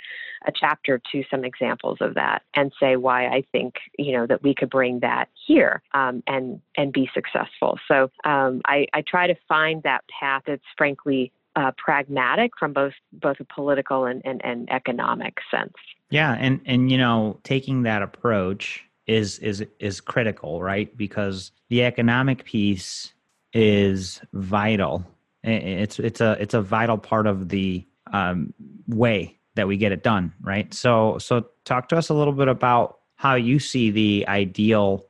a 0.47 0.53
chapter 0.53 1.01
to 1.11 1.25
some 1.31 1.45
examples 1.45 1.99
of 2.01 2.15
that 2.15 2.43
and 2.55 2.73
say 2.79 2.97
why 2.97 3.27
i 3.27 3.43
think 3.53 3.75
you 3.99 4.13
know 4.13 4.27
that 4.27 4.43
we 4.43 4.55
could 4.55 4.71
bring 4.71 5.01
that 5.01 5.29
here 5.47 5.83
um, 5.95 6.23
and 6.27 6.61
and 6.77 6.93
be 6.93 7.11
successful. 7.13 7.79
So 7.89 8.11
um, 8.25 8.63
I, 8.67 8.87
I 8.95 9.03
try 9.07 9.27
to 9.27 9.35
find 9.49 9.83
that 9.83 10.05
path 10.21 10.43
that's 10.47 10.63
frankly 10.77 11.33
uh, 11.57 11.73
pragmatic 11.77 12.53
from 12.59 12.73
both 12.73 12.93
both 13.13 13.39
a 13.41 13.45
political 13.45 14.05
and, 14.05 14.23
and, 14.25 14.41
and 14.45 14.71
economic 14.71 15.39
sense. 15.51 15.75
Yeah 16.11 16.37
and 16.39 16.61
and 16.67 16.91
you 16.91 16.99
know 16.99 17.39
taking 17.43 17.83
that 17.83 18.03
approach 18.03 18.85
is 19.09 19.39
is 19.39 19.65
is 19.81 20.01
critical, 20.01 20.63
right? 20.63 20.95
Because 20.97 21.51
the 21.71 21.83
economic 21.83 22.45
piece 22.45 23.13
is 23.53 24.21
vital. 24.33 25.05
It's 25.43 25.99
it's 25.99 26.21
a 26.21 26.37
it's 26.41 26.55
a 26.55 26.61
vital 26.61 26.99
part 26.99 27.27
of 27.27 27.49
the 27.49 27.87
um, 28.13 28.53
way 28.87 29.39
that 29.55 29.67
we 29.67 29.77
get 29.77 29.93
it 29.93 30.03
done, 30.03 30.33
right? 30.43 30.73
So 30.73 31.19
so 31.19 31.47
talk 31.65 31.89
to 31.89 31.97
us 31.97 32.11
a 32.11 32.15
little 32.15 32.35
bit 32.35 32.49
about 32.49 32.99
how 33.17 33.35
you 33.35 33.59
see 33.59 33.91
the 33.91 34.27
ideal 34.29 35.07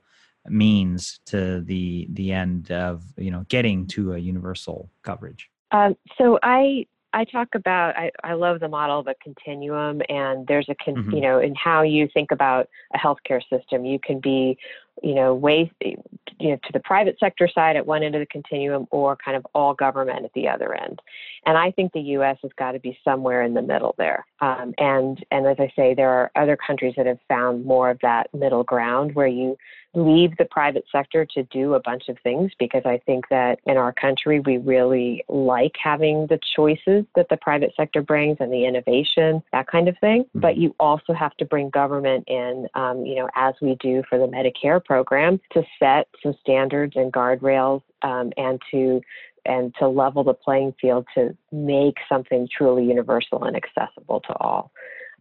means 0.46 1.20
to 1.26 1.60
the 1.60 2.06
the 2.12 2.32
end 2.32 2.70
of 2.70 3.02
you 3.16 3.30
know 3.30 3.44
getting 3.48 3.86
to 3.88 4.14
a 4.14 4.18
universal 4.18 4.90
coverage. 5.02 5.50
Um, 5.72 5.96
so 6.16 6.38
I 6.42 6.86
I 7.12 7.24
talk 7.24 7.48
about 7.54 7.96
I, 7.96 8.10
I 8.22 8.34
love 8.34 8.60
the 8.60 8.68
model 8.68 9.00
of 9.00 9.06
a 9.06 9.14
continuum, 9.22 10.02
and 10.08 10.46
there's 10.46 10.68
a 10.68 10.74
con, 10.74 10.94
Mhm. 10.94 11.14
you 11.14 11.20
know 11.20 11.38
in 11.38 11.54
how 11.54 11.82
you 11.82 12.08
think 12.12 12.30
about 12.30 12.68
a 12.94 12.98
healthcare 12.98 13.42
system. 13.48 13.84
You 13.84 13.98
can 13.98 14.20
be, 14.20 14.58
you 15.02 15.14
know, 15.14 15.34
way 15.34 15.70
you 15.80 15.96
know 16.40 16.56
to 16.56 16.72
the 16.72 16.80
private 16.80 17.18
sector 17.18 17.48
side 17.48 17.76
at 17.76 17.86
one 17.86 18.02
end 18.02 18.14
of 18.14 18.20
the 18.20 18.26
continuum, 18.26 18.86
or 18.90 19.16
kind 19.16 19.36
of 19.36 19.46
all 19.54 19.72
government 19.72 20.24
at 20.24 20.32
the 20.34 20.48
other 20.48 20.74
end. 20.74 21.00
And 21.46 21.56
I 21.56 21.70
think 21.70 21.92
the 21.92 22.00
U.S. 22.00 22.36
has 22.42 22.52
got 22.58 22.72
to 22.72 22.78
be 22.78 22.98
somewhere 23.04 23.42
in 23.42 23.54
the 23.54 23.62
middle 23.62 23.94
there. 23.96 24.26
Um, 24.40 24.74
and 24.78 25.24
and 25.30 25.46
as 25.46 25.56
I 25.58 25.72
say, 25.74 25.94
there 25.94 26.10
are 26.10 26.30
other 26.36 26.56
countries 26.56 26.94
that 26.96 27.06
have 27.06 27.20
found 27.26 27.64
more 27.64 27.90
of 27.90 27.98
that 28.02 28.32
middle 28.34 28.64
ground 28.64 29.14
where 29.14 29.26
you 29.26 29.56
leave 29.94 30.36
the 30.36 30.44
private 30.44 30.84
sector 30.92 31.26
to 31.34 31.42
do 31.44 31.74
a 31.74 31.80
bunch 31.80 32.08
of 32.08 32.18
things 32.22 32.52
because 32.58 32.82
I 32.84 32.98
think 33.06 33.28
that 33.30 33.58
in 33.66 33.76
our 33.76 33.92
country 33.92 34.40
we 34.40 34.58
really 34.58 35.24
like 35.28 35.74
having 35.82 36.26
the 36.26 36.38
choices 36.54 37.04
that 37.16 37.28
the 37.30 37.38
private 37.38 37.72
sector 37.76 38.02
brings 38.02 38.36
and 38.40 38.52
the 38.52 38.66
innovation, 38.66 39.42
that 39.52 39.66
kind 39.66 39.88
of 39.88 39.96
thing. 39.98 40.24
Mhm. 40.24 40.40
But 40.40 40.56
you 40.56 40.74
also 40.78 41.12
have 41.14 41.36
to 41.38 41.44
bring 41.44 41.70
government 41.70 42.24
in, 42.28 42.68
um, 42.74 43.04
you 43.06 43.16
know, 43.16 43.28
as 43.34 43.54
we 43.60 43.76
do 43.76 44.02
for 44.08 44.18
the 44.18 44.26
Medicare 44.26 44.84
program, 44.84 45.40
to 45.52 45.64
set 45.78 46.08
some 46.22 46.34
standards 46.34 46.96
and 46.96 47.12
guardrails 47.12 47.82
um, 48.02 48.32
and 48.36 48.60
to 48.70 49.00
and 49.46 49.74
to 49.76 49.88
level 49.88 50.22
the 50.22 50.34
playing 50.34 50.74
field 50.80 51.06
to 51.14 51.34
make 51.50 51.96
something 52.08 52.46
truly 52.54 52.84
universal 52.84 53.44
and 53.44 53.56
accessible 53.56 54.20
to 54.20 54.34
all. 54.40 54.70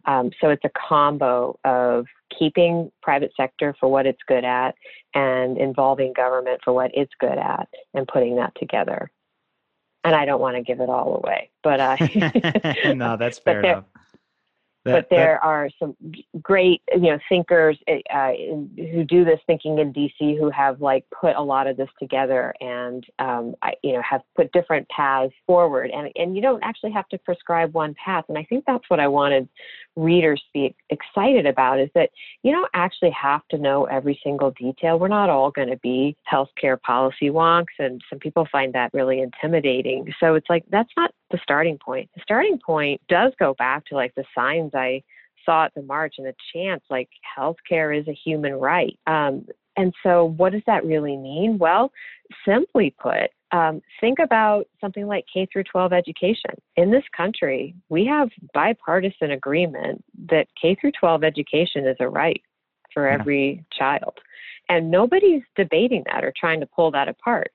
Um, 0.04 0.30
so 0.40 0.50
it's 0.50 0.64
a 0.64 0.70
combo 0.70 1.58
of 1.64 2.06
keeping 2.38 2.90
private 3.02 3.32
sector 3.36 3.74
for 3.78 3.88
what 3.88 4.06
it's 4.06 4.22
good 4.26 4.44
at 4.44 4.74
and 5.14 5.58
involving 5.58 6.12
government 6.12 6.60
for 6.64 6.72
what 6.72 6.90
it's 6.94 7.12
good 7.18 7.38
at 7.38 7.68
and 7.94 8.06
putting 8.08 8.36
that 8.36 8.52
together. 8.58 9.10
And 10.04 10.14
I 10.14 10.24
don't 10.24 10.40
want 10.40 10.56
to 10.56 10.62
give 10.62 10.80
it 10.80 10.88
all 10.88 11.16
away, 11.16 11.50
but 11.62 11.78
no, 12.94 13.16
that's 13.16 13.38
fair 13.44 13.62
there- 13.62 13.84
enough. 14.86 14.96
but 14.96 15.08
That- 15.08 15.08
that- 15.08 15.16
there 15.16 15.44
are 15.44 15.68
some 15.78 15.96
great 16.40 16.82
you 16.92 17.10
know 17.10 17.18
thinkers 17.28 17.78
uh, 17.88 18.32
in, 18.32 18.70
who 18.92 19.04
do 19.04 19.24
this 19.24 19.40
thinking 19.46 19.78
in 19.78 19.92
DC 19.92 20.38
who 20.38 20.50
have 20.50 20.80
like 20.80 21.04
put 21.10 21.36
a 21.36 21.42
lot 21.42 21.66
of 21.66 21.76
this 21.76 21.88
together 21.98 22.54
and 22.60 23.04
um, 23.18 23.54
I, 23.62 23.74
you 23.82 23.92
know 23.94 24.02
have 24.02 24.22
put 24.36 24.50
different 24.52 24.88
paths 24.88 25.32
forward 25.46 25.90
and 25.90 26.10
and 26.16 26.34
you 26.36 26.42
don't 26.42 26.62
actually 26.62 26.92
have 26.92 27.08
to 27.08 27.18
prescribe 27.18 27.74
one 27.74 27.94
path 28.02 28.24
and 28.28 28.38
I 28.38 28.44
think 28.44 28.64
that's 28.66 28.88
what 28.88 29.00
I 29.00 29.08
wanted 29.08 29.48
readers 29.98 30.40
to 30.40 30.46
be 30.52 30.76
excited 30.90 31.44
about 31.44 31.80
is 31.80 31.90
that 31.94 32.10
you 32.42 32.52
don't 32.52 32.70
actually 32.74 33.10
have 33.10 33.46
to 33.48 33.58
know 33.58 33.84
every 33.86 34.18
single 34.22 34.52
detail. 34.52 34.98
We're 34.98 35.08
not 35.08 35.28
all 35.28 35.50
going 35.50 35.68
to 35.68 35.76
be 35.78 36.16
healthcare 36.30 36.80
policy 36.80 37.30
wonks, 37.30 37.66
and 37.78 38.00
some 38.08 38.18
people 38.18 38.46
find 38.50 38.72
that 38.74 38.94
really 38.94 39.20
intimidating. 39.20 40.06
So 40.20 40.34
it's 40.34 40.48
like 40.48 40.64
that's 40.70 40.90
not 40.96 41.10
the 41.30 41.38
starting 41.42 41.78
point. 41.78 42.08
The 42.14 42.22
starting 42.22 42.58
point 42.64 43.00
does 43.08 43.32
go 43.38 43.54
back 43.54 43.84
to 43.86 43.94
like 43.94 44.14
the 44.14 44.24
signs 44.70 44.74
I 44.74 45.02
saw 45.44 45.64
at 45.64 45.74
the 45.74 45.82
march 45.82 46.16
and 46.18 46.26
the 46.26 46.34
chants 46.52 46.86
like 46.90 47.08
healthcare 47.38 47.98
is 47.98 48.06
a 48.08 48.12
human 48.12 48.54
right. 48.54 48.98
Um, 49.06 49.46
and 49.76 49.94
so, 50.02 50.34
what 50.36 50.52
does 50.52 50.62
that 50.66 50.84
really 50.84 51.16
mean? 51.16 51.56
Well, 51.58 51.92
simply 52.44 52.94
put, 53.00 53.30
um, 53.52 53.80
think 54.00 54.18
about 54.18 54.66
something 54.80 55.06
like 55.06 55.24
K 55.32 55.46
through 55.52 55.64
12 55.64 55.92
education. 55.92 56.50
In 56.76 56.90
this 56.90 57.04
country, 57.16 57.74
we 57.88 58.04
have 58.06 58.28
bipartisan 58.52 59.30
agreement 59.30 60.04
that 60.28 60.48
K 60.60 60.76
through 60.80 60.92
12 60.98 61.22
education 61.22 61.86
is 61.86 61.96
a 62.00 62.08
right 62.08 62.42
for 62.92 63.06
Yeah. 63.06 63.14
every 63.14 63.64
child. 63.72 64.14
And 64.68 64.90
nobody's 64.90 65.42
debating 65.56 66.02
that 66.12 66.24
or 66.24 66.32
trying 66.36 66.60
to 66.60 66.66
pull 66.66 66.90
that 66.90 67.08
apart. 67.08 67.52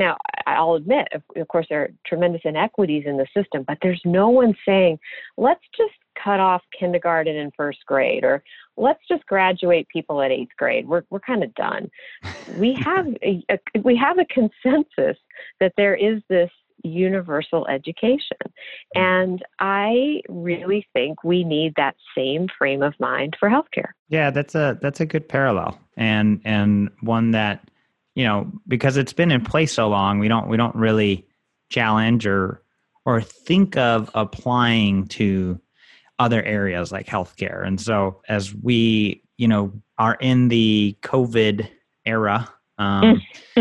Now, 0.00 0.16
I'll 0.46 0.76
admit, 0.76 1.08
of, 1.12 1.22
of 1.36 1.46
course, 1.48 1.66
there 1.68 1.82
are 1.82 1.90
tremendous 2.06 2.40
inequities 2.46 3.04
in 3.06 3.18
the 3.18 3.26
system, 3.36 3.64
but 3.68 3.76
there's 3.82 4.00
no 4.06 4.30
one 4.30 4.54
saying, 4.66 4.98
let's 5.36 5.60
just 5.76 5.92
cut 6.24 6.40
off 6.40 6.62
kindergarten 6.76 7.36
and 7.36 7.52
first 7.54 7.80
grade, 7.84 8.24
or 8.24 8.42
let's 8.78 9.00
just 9.06 9.26
graduate 9.26 9.86
people 9.92 10.22
at 10.22 10.30
eighth 10.30 10.56
grade. 10.56 10.88
We're, 10.88 11.02
we're 11.10 11.20
kind 11.20 11.44
of 11.44 11.54
done. 11.54 11.90
We 12.56 12.72
have 12.82 13.08
a, 13.22 13.44
a, 13.50 13.58
we 13.84 13.94
have 13.96 14.16
a 14.18 14.24
consensus 14.24 15.18
that 15.60 15.74
there 15.76 15.94
is 15.94 16.22
this 16.30 16.50
universal 16.82 17.66
education. 17.68 18.38
Hmm. 18.96 19.02
And 19.02 19.44
I 19.58 20.22
really 20.30 20.86
think 20.94 21.22
we 21.24 21.44
need 21.44 21.74
that 21.76 21.96
same 22.16 22.48
frame 22.56 22.82
of 22.82 22.94
mind 22.98 23.36
for 23.38 23.50
healthcare. 23.50 23.90
Yeah, 24.08 24.30
that's 24.30 24.54
a 24.54 24.78
that's 24.80 25.00
a 25.00 25.06
good 25.06 25.28
parallel, 25.28 25.78
and 25.98 26.40
and 26.46 26.88
one 27.02 27.32
that 27.32 27.69
you 28.14 28.24
know 28.24 28.50
because 28.68 28.96
it's 28.96 29.12
been 29.12 29.30
in 29.30 29.42
place 29.44 29.72
so 29.72 29.88
long, 29.88 30.18
we 30.18 30.28
don't 30.28 30.48
we 30.48 30.56
don't 30.56 30.76
really 30.76 31.26
challenge 31.70 32.26
or 32.26 32.62
or 33.06 33.20
think 33.20 33.76
of 33.76 34.10
applying 34.14 35.06
to 35.08 35.60
other 36.18 36.42
areas 36.42 36.92
like 36.92 37.06
healthcare. 37.06 37.66
And 37.66 37.80
so 37.80 38.20
as 38.28 38.54
we 38.54 39.22
you 39.38 39.48
know 39.48 39.72
are 39.98 40.16
in 40.20 40.48
the 40.48 40.96
COVID 41.02 41.68
era. 42.04 42.48
Um, 42.78 43.22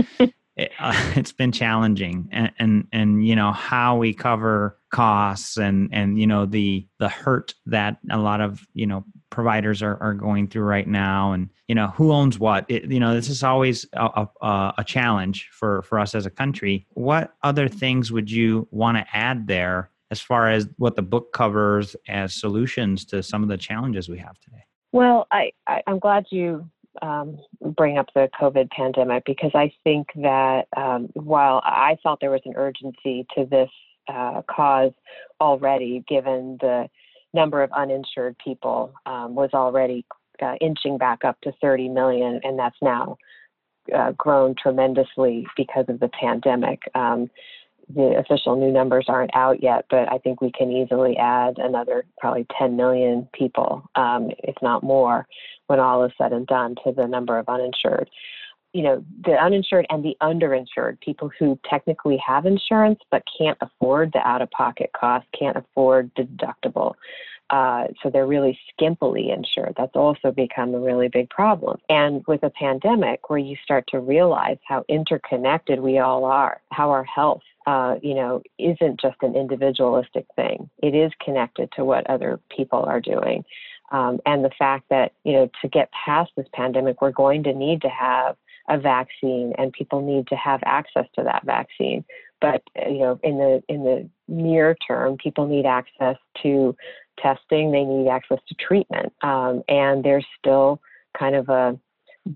it, 0.60 0.72
uh, 0.80 1.12
it's 1.16 1.32
been 1.32 1.52
challenging 1.52 2.28
and, 2.32 2.52
and 2.60 2.88
and 2.92 3.26
you 3.26 3.36
know 3.36 3.52
how 3.52 3.98
we 3.98 4.14
cover 4.14 4.78
costs 4.92 5.58
and 5.58 5.90
and 5.94 6.20
you 6.20 6.28
know 6.28 6.46
the 6.46 6.86
the 7.00 7.10
hurt 7.10 7.54
that 7.66 7.98
a 8.10 8.18
lot 8.18 8.42
of 8.42 8.68
you 8.74 8.86
know 8.86 9.06
providers 9.30 9.82
are, 9.82 9.98
are 10.02 10.14
going 10.14 10.48
through 10.48 10.64
right 10.64 10.88
now 10.88 11.32
and 11.32 11.50
you 11.68 11.76
know 11.76 11.88
who 11.88 12.12
owns 12.12 12.40
what. 12.40 12.66
It, 12.68 12.92
you 12.92 13.00
know 13.00 13.14
this 13.14 13.30
is 13.30 13.44
always 13.44 13.86
a, 13.94 14.28
a, 14.42 14.74
a 14.80 14.84
challenge 14.84 15.50
for 15.52 15.82
for 15.84 16.00
us 16.00 16.16
as 16.16 16.26
a 16.26 16.30
country. 16.30 16.86
What 16.94 17.34
other 17.44 17.68
things 17.68 18.12
would 18.12 18.30
you 18.30 18.68
want 18.72 18.98
to 18.98 19.06
add 19.14 19.48
there 19.48 19.92
as 20.12 20.20
far 20.20 20.50
as 20.50 20.68
what 20.78 20.96
the 20.96 21.02
book 21.02 21.34
covers 21.34 21.96
as 22.08 22.34
solutions 22.34 23.06
to 23.06 23.22
some 23.22 23.44
of 23.44 23.50
the 23.50 23.58
challenges 23.58 24.10
we 24.10 24.18
have 24.18 24.40
today? 24.40 24.64
Well, 24.92 25.28
I, 25.32 25.52
I 25.68 25.82
I'm 25.88 26.00
glad 26.00 26.26
you 26.32 26.68
um, 27.02 27.38
bring 27.78 27.98
up 27.98 28.08
the 28.16 28.30
COVID 28.40 28.70
pandemic 28.72 29.24
because 29.26 29.52
I 29.54 29.72
think 29.84 30.08
that 30.16 30.68
um, 30.76 31.10
while 31.14 31.62
I 31.64 31.98
felt 32.02 32.20
there 32.20 32.32
was 32.32 32.42
an 32.46 32.54
urgency 32.56 33.26
to 33.36 33.46
this 33.46 33.70
uh, 34.08 34.42
cause 34.50 34.92
already, 35.40 36.04
given 36.08 36.58
the 36.60 36.90
number 37.34 37.62
of 37.64 37.72
uninsured 37.72 38.36
people 38.44 38.94
um, 39.06 39.36
was 39.36 39.50
already 39.54 40.06
uh, 40.42 40.56
inching 40.62 40.98
back 40.98 41.26
up 41.26 41.40
to 41.42 41.52
30 41.62 41.90
million, 41.90 42.40
and 42.44 42.58
that's 42.58 42.78
now 42.82 43.18
uh, 43.96 44.12
grown 44.14 44.56
tremendously 44.62 45.46
because 45.58 45.86
of 45.88 46.00
the 46.00 46.10
pandemic. 46.10 46.82
Um, 46.96 47.30
the 47.94 48.18
official 48.20 48.56
new 48.56 48.72
numbers 48.72 49.06
aren't 49.08 49.36
out 49.36 49.64
yet, 49.64 49.86
but 49.90 50.12
I 50.12 50.20
think 50.20 50.42
we 50.42 50.52
can 50.52 50.72
easily 50.72 51.18
add 51.18 51.58
another 51.58 52.06
probably 52.20 52.46
10 52.58 52.76
million 52.76 53.28
people, 53.34 53.84
um, 53.96 54.30
if 54.40 54.56
not 54.62 54.84
more, 54.84 55.28
when 55.68 55.80
all 55.80 56.04
is 56.06 56.12
said 56.18 56.32
and 56.32 56.46
done 56.46 56.76
to 56.84 56.92
the 56.92 57.08
number 57.08 57.40
of 57.40 57.50
uninsured. 57.50 58.10
You 58.74 58.84
know, 58.84 59.06
the 59.26 59.32
uninsured 59.32 59.88
and 59.90 60.04
the 60.04 60.16
underinsured, 60.22 61.00
people 61.02 61.32
who 61.40 61.60
technically 61.68 62.18
have 62.26 62.46
insurance 62.46 63.00
but 63.10 63.24
can't 63.38 63.58
afford 63.62 64.12
the 64.14 64.20
out 64.28 64.42
of 64.42 64.52
pocket 64.52 64.92
cost, 65.00 65.26
can't 65.38 65.58
afford 65.58 66.12
the 66.16 66.24
deductible. 66.24 66.94
Uh, 67.50 67.86
so 68.02 68.12
they're 68.12 68.28
really 68.28 68.58
skimpily 68.72 69.36
insured. 69.36 69.74
That's 69.76 69.96
also 69.96 70.32
become 70.32 70.76
a 70.76 70.80
really 70.80 71.08
big 71.08 71.32
problem. 71.32 71.80
And 71.90 72.24
with 72.28 72.44
a 72.44 72.52
pandemic, 72.52 73.30
where 73.30 73.40
you 73.40 73.56
start 73.64 73.86
to 73.88 74.00
realize 74.00 74.58
how 74.68 74.86
interconnected 74.88 75.80
we 75.80 75.98
all 75.98 76.26
are, 76.26 76.62
how 76.72 76.92
our 76.92 77.04
health, 77.06 77.42
uh, 77.66 77.96
you 78.04 78.14
know, 78.14 78.44
isn't 78.60 79.02
just 79.02 79.18
an 79.24 79.36
individualistic 79.36 80.28
thing. 80.36 80.70
It 80.84 80.94
is 80.94 81.12
connected 81.26 81.72
to 81.76 81.84
what 81.84 82.08
other 82.08 82.40
people 82.56 82.84
are 82.84 83.02
doing. 83.02 83.44
Um, 83.92 84.20
and 84.28 84.46
the 84.46 84.52
fact 84.60 84.86
that, 84.92 85.14
you 85.24 85.34
know, 85.34 85.50
to 85.64 85.68
get 85.68 85.90
past 86.06 86.32
this 86.38 86.48
pandemic, 86.54 87.02
we're 87.02 87.12
going 87.12 87.42
to 87.44 87.54
need 87.54 87.82
to 87.82 87.90
have 87.90 88.36
a 88.70 88.78
vaccine 88.78 89.54
and 89.58 89.74
people 89.74 90.02
need 90.02 90.28
to 90.28 90.36
have 90.36 90.62
access 90.66 91.06
to 91.16 91.24
that 91.24 91.44
vaccine. 91.46 92.06
But, 92.40 92.64
you 92.88 93.00
know, 93.00 93.20
in 93.24 93.38
the, 93.38 93.62
in 93.68 93.84
the 93.84 94.10
near 94.28 94.76
term, 94.88 95.18
people 95.18 95.48
need 95.48 95.66
access 95.66 96.16
to 96.44 96.76
testing, 97.20 97.72
they 97.72 97.84
need 97.84 98.08
access 98.08 98.40
to 98.48 98.56
treatment. 98.56 99.12
Um, 99.22 99.64
and 99.68 100.04
there's 100.04 100.26
still 100.38 100.80
kind 101.18 101.36
of 101.36 101.50
a 101.50 101.78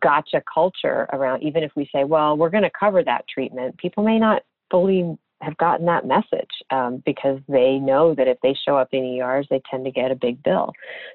gotcha 0.01 0.41
culture 0.51 1.07
around, 1.13 1.43
even 1.43 1.63
if 1.63 1.71
we 1.75 1.87
say, 1.93 2.03
well, 2.03 2.35
we're 2.35 2.49
going 2.49 2.63
to 2.63 2.71
cover 2.77 3.03
that 3.03 3.25
treatment, 3.27 3.77
people 3.77 4.03
may 4.03 4.19
not 4.19 4.41
fully 4.71 5.17
have 5.41 5.57
gotten 5.57 5.85
that 5.85 6.05
message 6.05 6.49
um, 6.71 7.03
because 7.05 7.39
they 7.47 7.77
know 7.77 8.15
that 8.15 8.27
if 8.27 8.37
they 8.41 8.55
show 8.65 8.77
up 8.77 8.89
in 8.93 9.03
ERs, 9.03 9.45
they 9.49 9.61
tend 9.69 9.85
to 9.85 9.91
get 9.91 10.11
a 10.11 10.15
big 10.15 10.41
bill. 10.43 10.71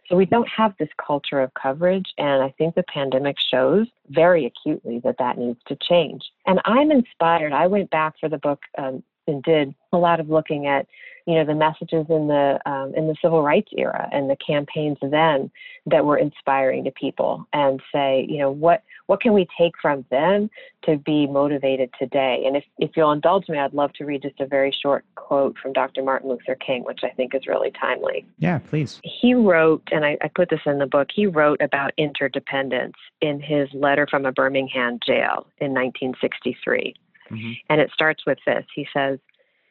So 0.09 0.17
we 0.17 0.27
don't 0.27 0.49
have 0.49 0.75
this 0.79 0.89
culture 1.05 1.41
of 1.41 1.53
coverage, 1.55 2.07
and 2.19 2.43
I 2.43 2.55
think 2.59 2.75
the 2.75 2.85
pandemic 2.85 3.37
shows 3.51 3.87
very 4.11 4.47
acutely 4.47 5.01
that 5.05 5.17
that 5.19 5.39
needs 5.39 5.61
to 5.69 5.77
change. 5.89 6.23
And 6.47 6.61
I'm 6.65 6.91
inspired. 6.91 7.53
I 7.53 7.67
went 7.67 7.91
back 7.91 8.15
for 8.21 8.29
the 8.29 8.39
book 8.39 8.61
um, 8.77 9.03
and 9.27 9.43
did 9.43 9.75
a 9.93 9.97
lot 9.97 10.21
of 10.21 10.29
looking 10.29 10.67
at 10.67 10.87
you 11.28 11.35
know 11.35 11.44
the 11.44 11.54
messages 11.54 12.06
in 12.08 12.26
the 12.26 12.58
um, 12.64 12.94
in 12.94 13.06
the 13.06 13.14
civil 13.20 13.42
rights 13.42 13.68
era 13.76 14.08
and 14.11 14.30
the 14.30 14.37
campaigns 14.37 14.97
then 15.02 15.50
that 15.85 16.06
were 16.06 16.16
inspiring 16.16 16.85
to 16.85 16.90
people 16.90 17.47
and 17.52 17.82
say 17.92 18.26
you 18.26 18.38
know 18.38 18.50
what 18.50 18.82
what 19.08 19.20
can 19.20 19.35
we 19.35 19.47
take 19.58 19.75
from 19.80 20.06
them 20.11 20.49
to 20.85 20.97
be 20.97 21.26
motivated 21.26 21.90
today? 21.99 22.44
And 22.47 22.56
if, 22.56 22.64
if 22.78 22.90
you'll 22.97 23.12
indulge 23.12 23.47
me 23.50 23.58
i'd 23.58 23.75
love 23.75 23.92
to 23.94 24.06
read 24.06 24.23
just 24.23 24.40
a 24.40 24.47
very 24.47 24.75
short 24.82 25.04
quote 25.16 25.56
from 25.58 25.75
dr 25.75 26.02
martin 26.02 26.30
luther 26.30 26.54
king 26.54 26.82
which 26.85 27.00
i 27.02 27.11
think 27.11 27.35
is 27.35 27.47
really 27.47 27.73
timely. 27.73 28.26
Yeah 28.38 28.58
please. 28.58 28.99
He 29.04 29.35
wrote 29.35 29.82
and 29.92 30.06
I, 30.06 30.16
I 30.23 30.30
put 30.35 30.49
this 30.49 30.61
in 30.64 30.78
the 30.78 30.87
book 30.87 31.08
he 31.14 31.26
wrote 31.26 31.61
about 31.61 31.92
interdependence 31.99 32.97
in 33.20 33.38
his 33.38 33.68
letter 33.75 34.06
from 34.11 34.25
a 34.25 34.32
birmingham 34.32 34.99
jail 35.06 35.47
in 35.58 35.75
1963 35.75 36.94
mm-hmm. 37.30 37.52
and 37.68 37.80
it 37.82 37.90
starts 37.92 38.25
with 38.25 38.38
this. 38.47 38.64
He 38.75 38.88
says 38.94 39.18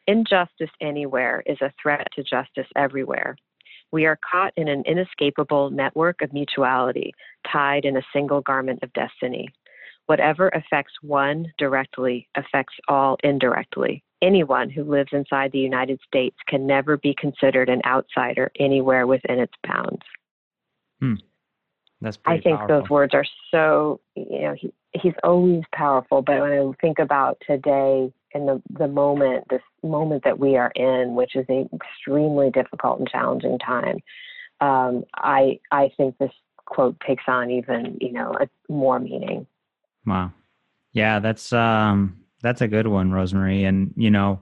Injustice 0.08 0.70
anywhere 0.80 1.42
is 1.44 1.58
a 1.60 1.70
threat 1.80 2.06
to 2.14 2.22
justice 2.22 2.66
everywhere. 2.76 3.36
We 3.92 4.06
are 4.06 4.18
caught 4.30 4.54
in 4.56 4.66
an 4.66 4.82
inescapable 4.86 5.68
network 5.68 6.22
of 6.22 6.32
mutuality, 6.32 7.12
tied 7.52 7.84
in 7.84 7.98
a 7.98 8.02
single 8.10 8.40
garment 8.40 8.82
of 8.82 8.92
destiny. 8.94 9.50
Whatever 10.06 10.48
affects 10.48 10.94
one 11.02 11.52
directly 11.58 12.26
affects 12.36 12.74
all 12.88 13.18
indirectly. 13.22 14.02
Anyone 14.22 14.70
who 14.70 14.82
lives 14.82 15.10
inside 15.12 15.52
the 15.52 15.58
United 15.58 16.00
States 16.06 16.36
can 16.48 16.66
never 16.66 16.96
be 16.96 17.14
considered 17.18 17.68
an 17.68 17.82
outsider 17.84 18.50
anywhere 18.58 19.06
within 19.06 19.38
its 19.38 19.52
bounds. 19.66 20.02
Hmm. 21.00 21.14
That's 22.00 22.18
I 22.24 22.40
think 22.40 22.60
powerful. 22.60 22.80
those 22.80 22.90
words 22.90 23.12
are 23.12 23.26
so, 23.50 24.00
you 24.14 24.40
know, 24.40 24.54
he, 24.58 24.72
he's 24.94 25.14
always 25.22 25.64
powerful. 25.74 26.22
But 26.22 26.40
when 26.40 26.52
I 26.52 26.72
think 26.80 26.98
about 26.98 27.36
today, 27.46 28.10
in 28.34 28.46
the, 28.46 28.62
the 28.70 28.88
moment, 28.88 29.44
this 29.50 29.62
moment 29.82 30.24
that 30.24 30.38
we 30.38 30.56
are 30.56 30.72
in, 30.74 31.14
which 31.14 31.36
is 31.36 31.46
an 31.48 31.68
extremely 31.72 32.50
difficult 32.50 32.98
and 32.98 33.08
challenging 33.08 33.58
time, 33.58 33.98
um, 34.60 35.04
I 35.14 35.60
I 35.70 35.90
think 35.96 36.18
this 36.18 36.32
quote 36.56 36.98
takes 37.06 37.24
on 37.28 37.50
even 37.50 37.96
you 38.00 38.12
know 38.12 38.36
a, 38.40 38.48
more 38.72 38.98
meaning. 38.98 39.46
Wow, 40.04 40.32
yeah, 40.92 41.20
that's 41.20 41.52
um, 41.52 42.24
that's 42.42 42.60
a 42.60 42.68
good 42.68 42.88
one, 42.88 43.10
Rosemarie, 43.10 43.68
and 43.68 43.94
you 43.96 44.10
know 44.10 44.40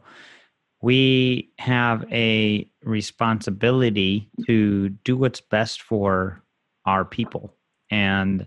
we 0.83 1.51
have 1.59 2.05
a 2.13 2.69
responsibility 2.83 4.31
to 4.47 4.91
do 4.91 5.17
what's 5.17 5.41
best 5.41 5.83
for 5.83 6.43
our 6.85 7.05
people. 7.05 7.53
And 7.91 8.47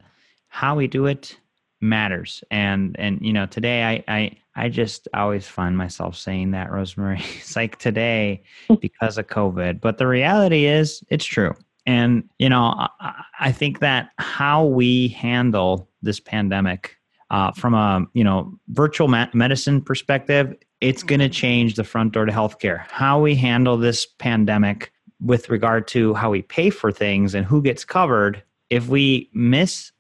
how 0.50 0.76
we 0.76 0.88
do 0.88 1.06
it 1.06 1.38
matters. 1.82 2.44
And 2.52 2.96
and 3.00 3.20
you 3.22 3.32
know 3.34 3.46
today 3.46 3.84
i 3.84 4.04
i 4.08 4.38
i 4.60 4.70
just 4.70 5.08
always 5.14 5.48
find 5.48 5.78
myself 5.78 6.16
saying 6.16 6.52
that 6.52 6.70
rosemarie 6.70 7.20
it's 7.38 7.56
like 7.56 7.78
today 7.80 8.42
because 8.80 9.18
of 9.18 9.28
covid 9.28 9.82
but 9.82 9.98
the 9.98 10.08
reality 10.08 10.66
is 10.66 11.04
it's 11.10 11.26
true. 11.26 11.54
And 11.86 12.30
you 12.38 12.50
know 12.50 12.74
i, 13.00 13.24
I 13.40 13.52
think 13.52 13.80
that 13.80 14.12
how 14.18 14.66
we 14.66 15.10
handle 15.10 15.90
this 16.02 16.20
pandemic 16.20 16.98
uh, 17.32 17.52
from 17.52 17.74
a 17.74 18.06
you 18.14 18.24
know 18.24 18.58
virtual 18.70 19.08
medicine 19.08 19.82
perspective 19.82 20.56
it's 20.82 21.04
going 21.04 21.20
to 21.20 21.30
change 21.30 21.76
the 21.76 21.84
front 21.84 22.14
door 22.14 22.26
to 22.26 22.32
healthcare. 22.32 22.86
How 22.88 23.20
we 23.20 23.36
handle 23.36 23.78
this 23.78 24.06
pandemic 24.06 24.92
with 25.20 25.50
regard 25.50 25.88
to 25.90 26.14
how 26.14 26.30
we 26.30 26.42
pay 26.42 26.70
for 26.70 26.92
things 26.92 27.36
and 27.36 27.46
who 27.46 27.62
gets 27.62 27.84
covered 27.84 28.42
if 28.70 28.88
we 28.88 29.30
miss 29.34 29.92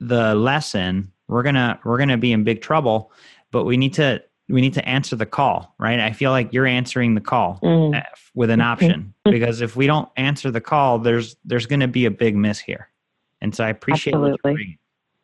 the 0.00 0.34
lesson 0.34 1.10
we're 1.28 1.44
gonna 1.44 1.78
we're 1.84 1.96
gonna 1.96 2.18
be 2.18 2.32
in 2.32 2.42
big 2.42 2.60
trouble 2.60 3.12
but 3.54 3.64
we 3.64 3.76
need 3.76 3.94
to 3.94 4.20
we 4.48 4.60
need 4.60 4.74
to 4.74 4.86
answer 4.86 5.14
the 5.14 5.24
call 5.24 5.74
right? 5.78 6.00
I 6.00 6.12
feel 6.12 6.32
like 6.32 6.52
you're 6.52 6.66
answering 6.66 7.14
the 7.14 7.20
call 7.20 7.60
mm. 7.62 8.02
with 8.34 8.50
an 8.50 8.60
option 8.60 9.14
because 9.24 9.60
if 9.60 9.76
we 9.76 9.86
don't 9.86 10.08
answer 10.16 10.50
the 10.50 10.60
call 10.60 10.98
there's 10.98 11.36
there's 11.44 11.66
going 11.66 11.80
to 11.80 11.88
be 11.88 12.04
a 12.04 12.10
big 12.10 12.36
miss 12.36 12.58
here. 12.58 12.88
And 13.40 13.54
so 13.54 13.64
i 13.64 13.68
appreciate 13.68 14.14
absolutely. 14.14 14.78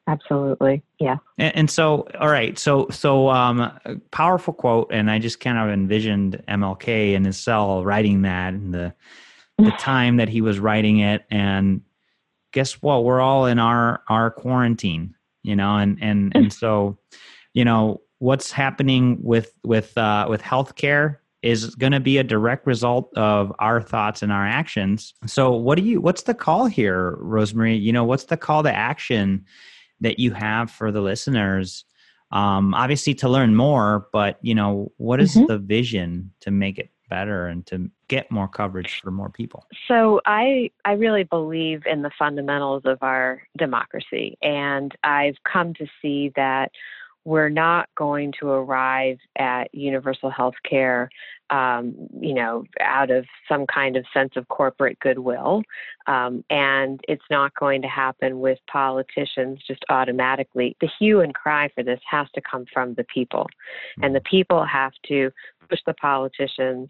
absolutely. 0.07 0.83
Yeah. 1.01 1.17
And, 1.39 1.57
and, 1.57 1.71
so 1.71 2.07
all 2.21 2.31
right 2.31 2.57
so 2.57 2.89
so 2.91 3.29
um 3.29 3.71
powerful 4.13 4.55
quote 4.55 4.89
and 4.93 5.11
i 5.11 5.19
just 5.19 5.41
kind 5.41 5.59
of 5.59 5.69
envisioned 5.69 6.43
mlk 6.49 6.89
in 6.89 7.25
his 7.25 7.37
cell 7.37 7.85
writing 7.85 8.23
that 8.23 8.55
and 8.55 8.73
the 8.73 8.95
the 9.59 9.71
time 9.79 10.19
that 10.19 10.29
he 10.29 10.41
was 10.41 10.61
writing 10.61 11.01
it 11.01 11.25
and 11.31 11.83
guess 12.53 12.75
what? 12.83 13.05
We're 13.05 13.21
all 13.21 13.47
in 13.47 13.59
our 13.59 14.03
our 14.09 14.31
quarantine 14.31 15.17
you 15.43 15.57
know 15.57 15.77
and 15.77 15.99
and 16.01 16.33
and 16.35 16.53
so 16.63 16.99
you 17.55 17.65
know 17.65 18.01
what's 18.21 18.53
happening 18.53 19.19
with 19.21 19.53
with 19.65 19.97
uh, 19.99 20.27
with 20.29 20.43
healthcare 20.43 21.17
is 21.43 21.75
going 21.75 21.93
to 21.93 22.01
be 22.01 22.19
a 22.19 22.23
direct 22.23 22.67
result 22.67 23.11
of 23.17 23.51
our 23.59 23.81
thoughts 23.81 24.23
and 24.23 24.31
our 24.31 24.47
actions 24.47 25.15
so 25.27 25.51
what 25.53 25.77
do 25.77 25.83
you 25.83 26.01
what's 26.01 26.23
the 26.23 26.35
call 26.35 26.67
here 26.67 27.19
rosemarie 27.21 27.81
you 27.81 27.93
know 27.93 28.05
what's 28.05 28.25
the 28.25 28.37
call 28.37 28.63
to 28.63 28.73
action 28.73 29.45
that 30.01 30.19
you 30.19 30.33
have 30.33 30.71
for 30.71 30.93
the 30.93 31.01
listeners 31.01 31.85
um, 32.31 32.75
obviously 32.75 33.15
to 33.15 33.29
learn 33.29 33.57
more 33.57 34.07
but 34.13 34.39
you 34.43 34.55
know 34.55 34.93
what 34.99 35.21
is 35.21 35.35
mm-hmm. 35.35 35.47
the 35.47 35.59
vision 35.59 36.31
to 36.41 36.51
make 36.51 36.79
it 36.79 36.91
better 37.11 37.49
and 37.49 37.67
to 37.67 37.91
get 38.09 38.31
more 38.31 38.49
coverage 38.49 39.01
for 39.03 39.11
more 39.11 39.29
people? 39.29 39.67
So 39.87 40.23
I 40.25 40.71
I 40.87 40.93
really 40.93 41.25
believe 41.25 41.83
in 41.85 42.01
the 42.01 42.11
fundamentals 42.19 42.83
of 42.87 42.99
our 43.03 43.43
democracy 43.59 44.39
and 44.41 44.97
I've 45.03 45.37
come 45.53 45.75
to 45.75 45.87
see 46.01 46.33
that 46.37 46.71
we're 47.25 47.51
not 47.51 47.89
going 47.97 48.33
to 48.41 48.49
arrive 48.49 49.19
at 49.39 49.75
universal 49.75 50.31
health 50.31 50.55
care, 50.69 51.11
um, 51.51 51.95
you 52.19 52.33
know, 52.33 52.65
out 52.81 53.11
of 53.11 53.27
some 53.49 53.67
kind 53.67 53.97
of 53.97 54.05
sense 54.15 54.33
of 54.37 54.49
corporate 54.49 54.99
goodwill. 55.01 55.63
Um, 56.07 56.43
and 56.49 57.01
it's 57.09 57.25
not 57.31 57.53
going 57.55 57.83
to 57.83 57.89
happen 57.89 58.41
with 58.41 58.59
politicians 58.71 59.61
just 59.67 59.85
automatically. 59.91 60.77
The 60.81 60.89
hue 60.99 61.21
and 61.21 61.35
cry 61.35 61.69
for 61.75 61.83
this 61.83 62.01
has 62.11 62.27
to 62.35 62.41
come 62.41 62.65
from 62.73 62.95
the 62.95 63.05
people. 63.05 63.47
And 64.03 64.15
the 64.15 64.23
people 64.23 64.65
have 64.65 64.93
to 65.09 65.31
push 65.69 65.81
the 65.87 65.95
politicians 65.95 66.89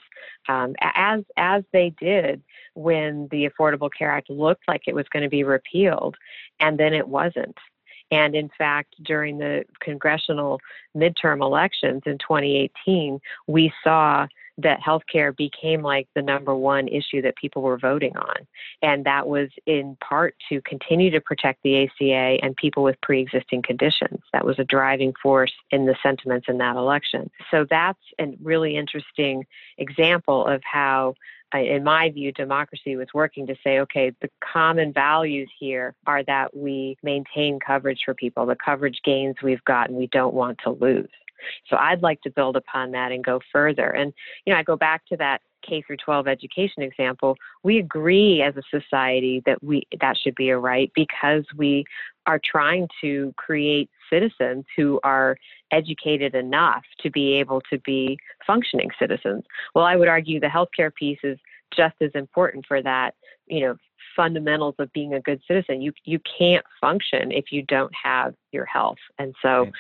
um, 0.49 0.75
as 0.81 1.21
as 1.37 1.63
they 1.73 1.93
did 2.01 2.43
when 2.75 3.29
the 3.31 3.49
Affordable 3.49 3.91
Care 3.97 4.11
Act 4.11 4.31
looked 4.31 4.67
like 4.67 4.83
it 4.87 4.95
was 4.95 5.07
going 5.13 5.23
to 5.23 5.29
be 5.29 5.45
repealed, 5.45 6.17
and 6.61 6.79
then 6.79 6.95
it 6.95 7.07
wasn't. 7.07 7.57
And 8.11 8.35
in 8.35 8.51
fact, 8.59 8.95
during 9.03 9.39
the 9.39 9.65
congressional 9.81 10.61
midterm 10.97 11.43
elections 11.43 12.03
in 12.07 12.19
2018, 12.19 13.21
we 13.47 13.73
saw 13.85 14.27
that 14.63 14.81
healthcare 14.81 15.35
became 15.35 15.83
like 15.83 16.09
the 16.15 16.23
number 16.23 16.55
one 16.55 16.89
issue 16.89 17.23
that 17.23 17.37
people 17.37 17.63
were 17.63 17.79
voting 17.79 18.17
on. 18.17 18.47
And 18.83 19.05
that 19.07 19.27
was 19.27 19.49
in 19.67 19.97
part 20.07 20.35
to 20.49 20.61
continue 20.63 21.11
to 21.11 21.21
protect 21.21 21.63
the 21.63 21.85
ACA 21.85 22.39
and 22.43 22.57
people 22.57 22.83
with 22.83 23.01
pre 23.01 23.21
existing 23.21 23.63
conditions. 23.63 24.21
That 24.33 24.45
was 24.45 24.59
a 24.59 24.65
driving 24.65 25.15
force 25.23 25.53
in 25.71 25.87
the 25.87 25.97
sentiments 26.03 26.47
in 26.49 26.59
that 26.59 26.77
election. 26.77 27.31
So 27.51 27.67
that's 27.69 27.99
a 28.19 28.35
really 28.43 28.77
interesting 28.77 29.47
example 29.79 30.47
of 30.47 30.63
how 30.65 31.15
in 31.55 31.83
my 31.83 32.11
view, 32.11 32.33
democracy 32.33 32.97
was 32.97 33.09
working 33.15 33.47
to 33.47 33.55
say, 33.65 33.81
okay, 33.81 34.13
the 34.21 34.31
common 34.53 34.93
values 34.93 35.51
here 35.59 35.95
are 36.07 36.23
that 36.25 36.57
we 36.57 36.97
maintain 37.03 37.59
coverage 37.65 38.01
for 38.05 38.15
people. 38.15 38.47
The 38.47 38.57
coverage 38.65 39.01
gains 39.05 39.37
we've 39.43 39.65
gotten, 39.65 39.97
we 39.97 40.07
don't 40.09 40.35
want 40.35 40.59
to 40.65 40.71
lose. 40.71 41.09
So 41.69 41.77
I'd 41.77 42.03
like 42.03 42.21
to 42.23 42.31
build 42.31 42.57
upon 42.57 42.91
that 42.93 43.13
and 43.13 43.25
go 43.25 43.41
further. 43.53 43.91
And, 43.91 44.13
you 44.45 44.53
know, 44.53 44.59
I 44.59 44.63
go 44.63 44.77
back 44.77 45.07
to 45.07 45.17
that 45.17 45.41
K 45.67 45.83
through 45.83 45.99
12 45.99 46.29
education 46.29 46.83
example. 46.83 47.37
We 47.63 47.79
agree 47.79 48.43
as 48.43 48.55
a 48.57 48.63
society 48.71 49.43
that 49.47 49.63
we 49.63 49.83
that 50.01 50.17
should 50.17 50.35
be 50.35 50.51
a 50.51 50.59
right 50.59 50.91
because 50.95 51.45
we 51.57 51.85
are 52.27 52.41
trying 52.45 52.89
to 53.01 53.35
create 53.37 53.91
citizens 54.11 54.65
who 54.77 55.01
are 55.05 55.37
educated 55.73 56.35
enough 56.35 56.83
to 57.01 57.11
be 57.11 57.35
able 57.35 57.61
to 57.71 57.79
be 57.81 58.19
functioning 58.47 58.91
citizens. 58.99 59.45
Well, 59.75 59.85
I 59.85 59.97
would 59.97 60.09
argue 60.09 60.41
the 60.41 60.47
healthcare 60.47 60.95
piece 60.95 61.19
is 61.23 61.39
just 61.75 61.95
as 62.01 62.11
important 62.15 62.65
for 62.67 62.83
that, 62.83 63.15
you 63.47 63.61
know, 63.61 63.77
fundamentals 64.17 64.75
of 64.79 64.93
being 64.93 65.15
a 65.15 65.21
good 65.21 65.41
citizen. 65.47 65.81
You 65.81 65.93
you 66.05 66.19
can't 66.39 66.65
function 66.81 67.31
if 67.31 67.47
you 67.51 67.63
don't 67.63 67.93
have 68.03 68.35
your 68.53 68.65
health. 68.65 68.99
And 69.19 69.35
so 69.41 69.71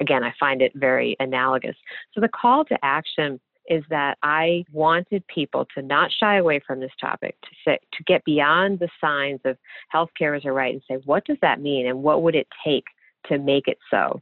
again, 0.00 0.22
I 0.22 0.32
find 0.38 0.62
it 0.62 0.72
very 0.74 1.16
analogous. 1.20 1.76
So 2.14 2.20
the 2.20 2.28
call 2.28 2.64
to 2.66 2.78
action 2.82 3.40
is 3.68 3.84
that 3.88 4.18
I 4.22 4.64
wanted 4.72 5.24
people 5.28 5.66
to 5.74 5.82
not 5.82 6.10
shy 6.18 6.38
away 6.38 6.60
from 6.66 6.80
this 6.80 6.90
topic, 7.00 7.36
to 7.42 7.48
say 7.64 7.78
to 7.92 8.04
get 8.04 8.24
beyond 8.24 8.80
the 8.80 8.88
signs 9.00 9.40
of 9.44 9.56
healthcare 9.94 10.36
as 10.36 10.44
a 10.44 10.52
right 10.52 10.72
and 10.72 10.82
say, 10.88 11.02
what 11.04 11.24
does 11.24 11.36
that 11.42 11.60
mean 11.60 11.86
and 11.86 12.02
what 12.02 12.22
would 12.22 12.34
it 12.34 12.48
take 12.64 12.84
to 13.26 13.38
make 13.38 13.68
it 13.68 13.78
so 13.90 14.18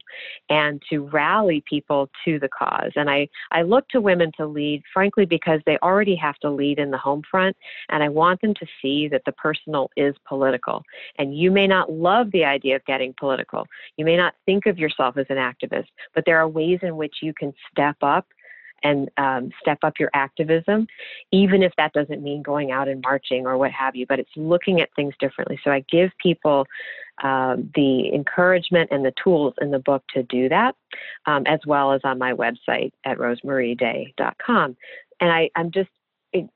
and 0.49 0.81
to 0.89 1.07
rally 1.07 1.63
people 1.69 2.09
to 2.25 2.39
the 2.39 2.49
cause. 2.49 2.91
And 2.95 3.09
I, 3.09 3.27
I 3.51 3.61
look 3.61 3.87
to 3.89 4.01
women 4.01 4.31
to 4.37 4.45
lead, 4.45 4.83
frankly, 4.93 5.25
because 5.25 5.59
they 5.65 5.77
already 5.79 6.15
have 6.15 6.37
to 6.37 6.49
lead 6.49 6.79
in 6.79 6.91
the 6.91 6.97
home 6.97 7.21
front. 7.29 7.55
And 7.89 8.03
I 8.03 8.09
want 8.09 8.41
them 8.41 8.53
to 8.55 8.65
see 8.81 9.07
that 9.09 9.23
the 9.25 9.31
personal 9.33 9.89
is 9.95 10.15
political. 10.27 10.83
And 11.17 11.37
you 11.37 11.51
may 11.51 11.67
not 11.67 11.91
love 11.91 12.31
the 12.31 12.43
idea 12.43 12.75
of 12.75 12.85
getting 12.85 13.13
political. 13.19 13.65
You 13.97 14.05
may 14.05 14.17
not 14.17 14.35
think 14.45 14.65
of 14.65 14.77
yourself 14.77 15.17
as 15.17 15.25
an 15.29 15.37
activist, 15.37 15.87
but 16.13 16.23
there 16.25 16.37
are 16.37 16.47
ways 16.47 16.79
in 16.81 16.97
which 16.97 17.15
you 17.21 17.33
can 17.33 17.53
step 17.71 17.97
up 18.01 18.25
and 18.83 19.09
um, 19.17 19.51
step 19.61 19.79
up 19.83 19.93
your 19.99 20.09
activism, 20.13 20.87
even 21.31 21.63
if 21.63 21.73
that 21.77 21.93
doesn't 21.93 22.21
mean 22.21 22.41
going 22.41 22.71
out 22.71 22.87
and 22.87 23.01
marching 23.01 23.45
or 23.45 23.57
what 23.57 23.71
have 23.71 23.95
you, 23.95 24.05
but 24.07 24.19
it's 24.19 24.29
looking 24.35 24.81
at 24.81 24.89
things 24.95 25.13
differently. 25.19 25.59
So 25.63 25.71
I 25.71 25.83
give 25.91 26.11
people 26.21 26.65
um, 27.23 27.69
the 27.75 28.13
encouragement 28.13 28.89
and 28.91 29.03
the 29.03 29.13
tools 29.21 29.53
in 29.61 29.71
the 29.71 29.79
book 29.79 30.03
to 30.13 30.23
do 30.23 30.49
that, 30.49 30.75
um, 31.25 31.45
as 31.47 31.59
well 31.65 31.91
as 31.91 32.01
on 32.03 32.17
my 32.17 32.33
website 32.33 32.91
at 33.05 33.17
rosemarieday.com. 33.17 34.77
And 35.21 35.31
I, 35.31 35.49
I'm 35.55 35.71
just 35.71 35.89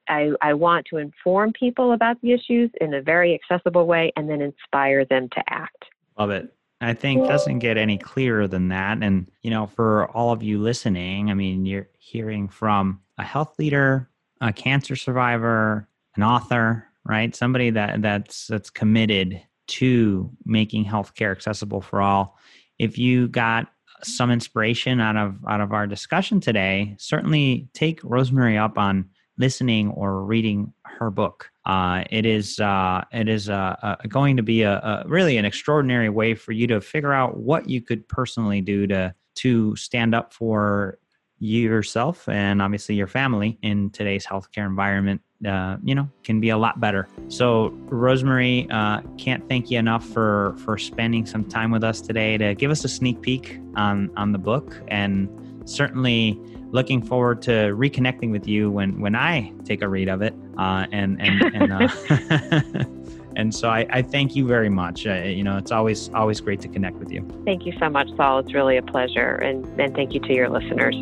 I, 0.08 0.32
I 0.42 0.54
want 0.54 0.86
to 0.92 0.98
inform 0.98 1.52
people 1.54 1.94
about 1.94 2.22
the 2.22 2.32
issues 2.32 2.70
in 2.80 2.94
a 2.94 3.02
very 3.02 3.34
accessible 3.34 3.88
way 3.88 4.14
and 4.16 4.30
then 4.30 4.40
inspire 4.40 5.04
them 5.06 5.30
to 5.30 5.44
act. 5.50 5.86
Love 6.18 6.30
it. 6.30 6.54
I 6.84 6.94
think 6.94 7.26
doesn't 7.28 7.60
get 7.60 7.78
any 7.78 7.98
clearer 7.98 8.48
than 8.48 8.68
that. 8.70 9.02
And, 9.02 9.32
you 9.42 9.50
know, 9.50 9.68
for 9.68 10.08
all 10.12 10.32
of 10.32 10.44
you 10.44 10.60
listening, 10.60 11.32
I 11.32 11.34
mean, 11.34 11.66
you're 11.66 11.88
hearing 11.98 12.50
from 12.50 13.02
a 13.18 13.24
health 13.24 13.56
leader, 13.58 14.10
a 14.42 14.52
cancer 14.52 14.96
survivor, 14.96 15.88
an 16.16 16.24
author, 16.24 16.88
right? 17.06 17.36
Somebody 17.36 17.70
that 17.72 18.02
that's 18.02 18.48
that's 18.48 18.70
committed 18.70 19.42
to 19.66 20.30
making 20.46 20.86
healthcare 20.86 21.32
accessible 21.32 21.82
for 21.82 22.02
all. 22.02 22.38
If 22.80 22.98
you 22.98 23.28
got 23.28 23.70
some 24.04 24.30
inspiration 24.30 25.00
out 25.00 25.16
of 25.16 25.38
out 25.48 25.62
of 25.62 25.72
our 25.72 25.88
discussion 25.88 26.42
today, 26.42 26.96
certainly 27.00 27.70
take 27.74 28.02
Rosemarie 28.02 28.62
up 28.62 28.78
on 28.78 29.10
listening 29.38 29.90
or 29.90 30.24
reading 30.24 30.74
her 31.00 31.10
book. 31.10 31.50
Uh, 31.66 32.04
it 32.10 32.26
is 32.26 32.60
uh, 32.60 33.04
it 33.12 33.30
is 33.30 33.50
uh, 33.50 33.76
uh, 33.82 33.96
going 34.08 34.38
to 34.38 34.44
be 34.44 34.64
a, 34.64 34.74
a, 34.74 35.04
really 35.08 35.38
an 35.38 35.46
extraordinary 35.46 36.10
way 36.10 36.36
for 36.36 36.52
you 36.52 36.68
to 36.68 36.82
figure 36.82 37.14
out 37.14 37.38
what 37.38 37.70
you 37.70 37.82
could 37.82 38.08
personally 38.08 38.62
do 38.62 38.88
to 38.88 39.14
to 39.36 39.76
stand 39.76 40.14
up 40.14 40.34
for 40.34 41.00
yourself 41.40 42.30
and 42.30 42.62
obviously 42.62 42.96
your 42.96 43.08
family 43.08 43.58
in 43.64 43.90
today's 43.90 44.26
healthcare 44.26 44.66
environment. 44.66 45.22
Uh, 45.46 45.76
you 45.84 45.94
know, 45.94 46.10
can 46.24 46.40
be 46.40 46.50
a 46.50 46.58
lot 46.58 46.80
better. 46.80 47.06
So, 47.28 47.72
Rosemarie, 47.88 48.72
uh, 48.72 49.02
can't 49.18 49.46
thank 49.50 49.70
you 49.70 49.78
enough 49.78 50.06
for 50.06 50.56
for 50.64 50.78
spending 50.78 51.26
some 51.26 51.44
time 51.44 51.70
with 51.70 51.84
us 51.84 52.00
today 52.00 52.38
to 52.38 52.56
give 52.56 52.72
us 52.72 52.86
a 52.86 52.90
sneak 52.90 53.22
peek 53.22 53.60
on 53.76 54.10
on 54.16 54.32
the 54.32 54.38
book 54.38 54.82
and 54.88 55.28
certainly 55.66 56.40
looking 56.72 57.02
forward 57.02 57.42
to 57.44 57.52
reconnecting 57.52 58.32
with 58.32 58.48
you 58.48 58.72
when 58.72 59.00
when 59.00 59.16
I 59.16 59.54
take 59.64 59.82
a 59.82 59.88
read 59.88 60.10
of 60.10 60.22
it. 60.22 60.34
Uh, 60.58 60.86
and 60.92 61.20
and 61.22 61.56
and, 61.56 61.74
uh, 61.74 62.84
and 63.36 63.56
so 63.56 63.70
I, 63.70 63.88
I, 63.90 64.02
thank 64.02 64.36
you 64.36 64.46
very 64.46 64.70
much. 64.70 65.08
Uh, 65.08 65.14
you 65.14 65.44
know, 65.44 65.58
it's 65.58 65.72
always 65.72 66.10
always 66.14 66.40
great 66.42 66.62
to 66.62 66.68
connect 66.68 66.98
with 66.98 67.12
you. 67.12 67.28
Thank 67.46 67.66
you 67.66 67.74
so 67.80 67.90
much, 67.90 68.10
Saul. 68.16 68.40
It's 68.40 68.54
really 68.54 68.78
a 68.78 68.84
pleasure, 68.84 69.36
and 69.36 69.66
and 69.80 69.96
thank 69.96 70.14
you 70.14 70.20
to 70.20 70.34
your 70.34 70.50
listeners. 70.50 70.96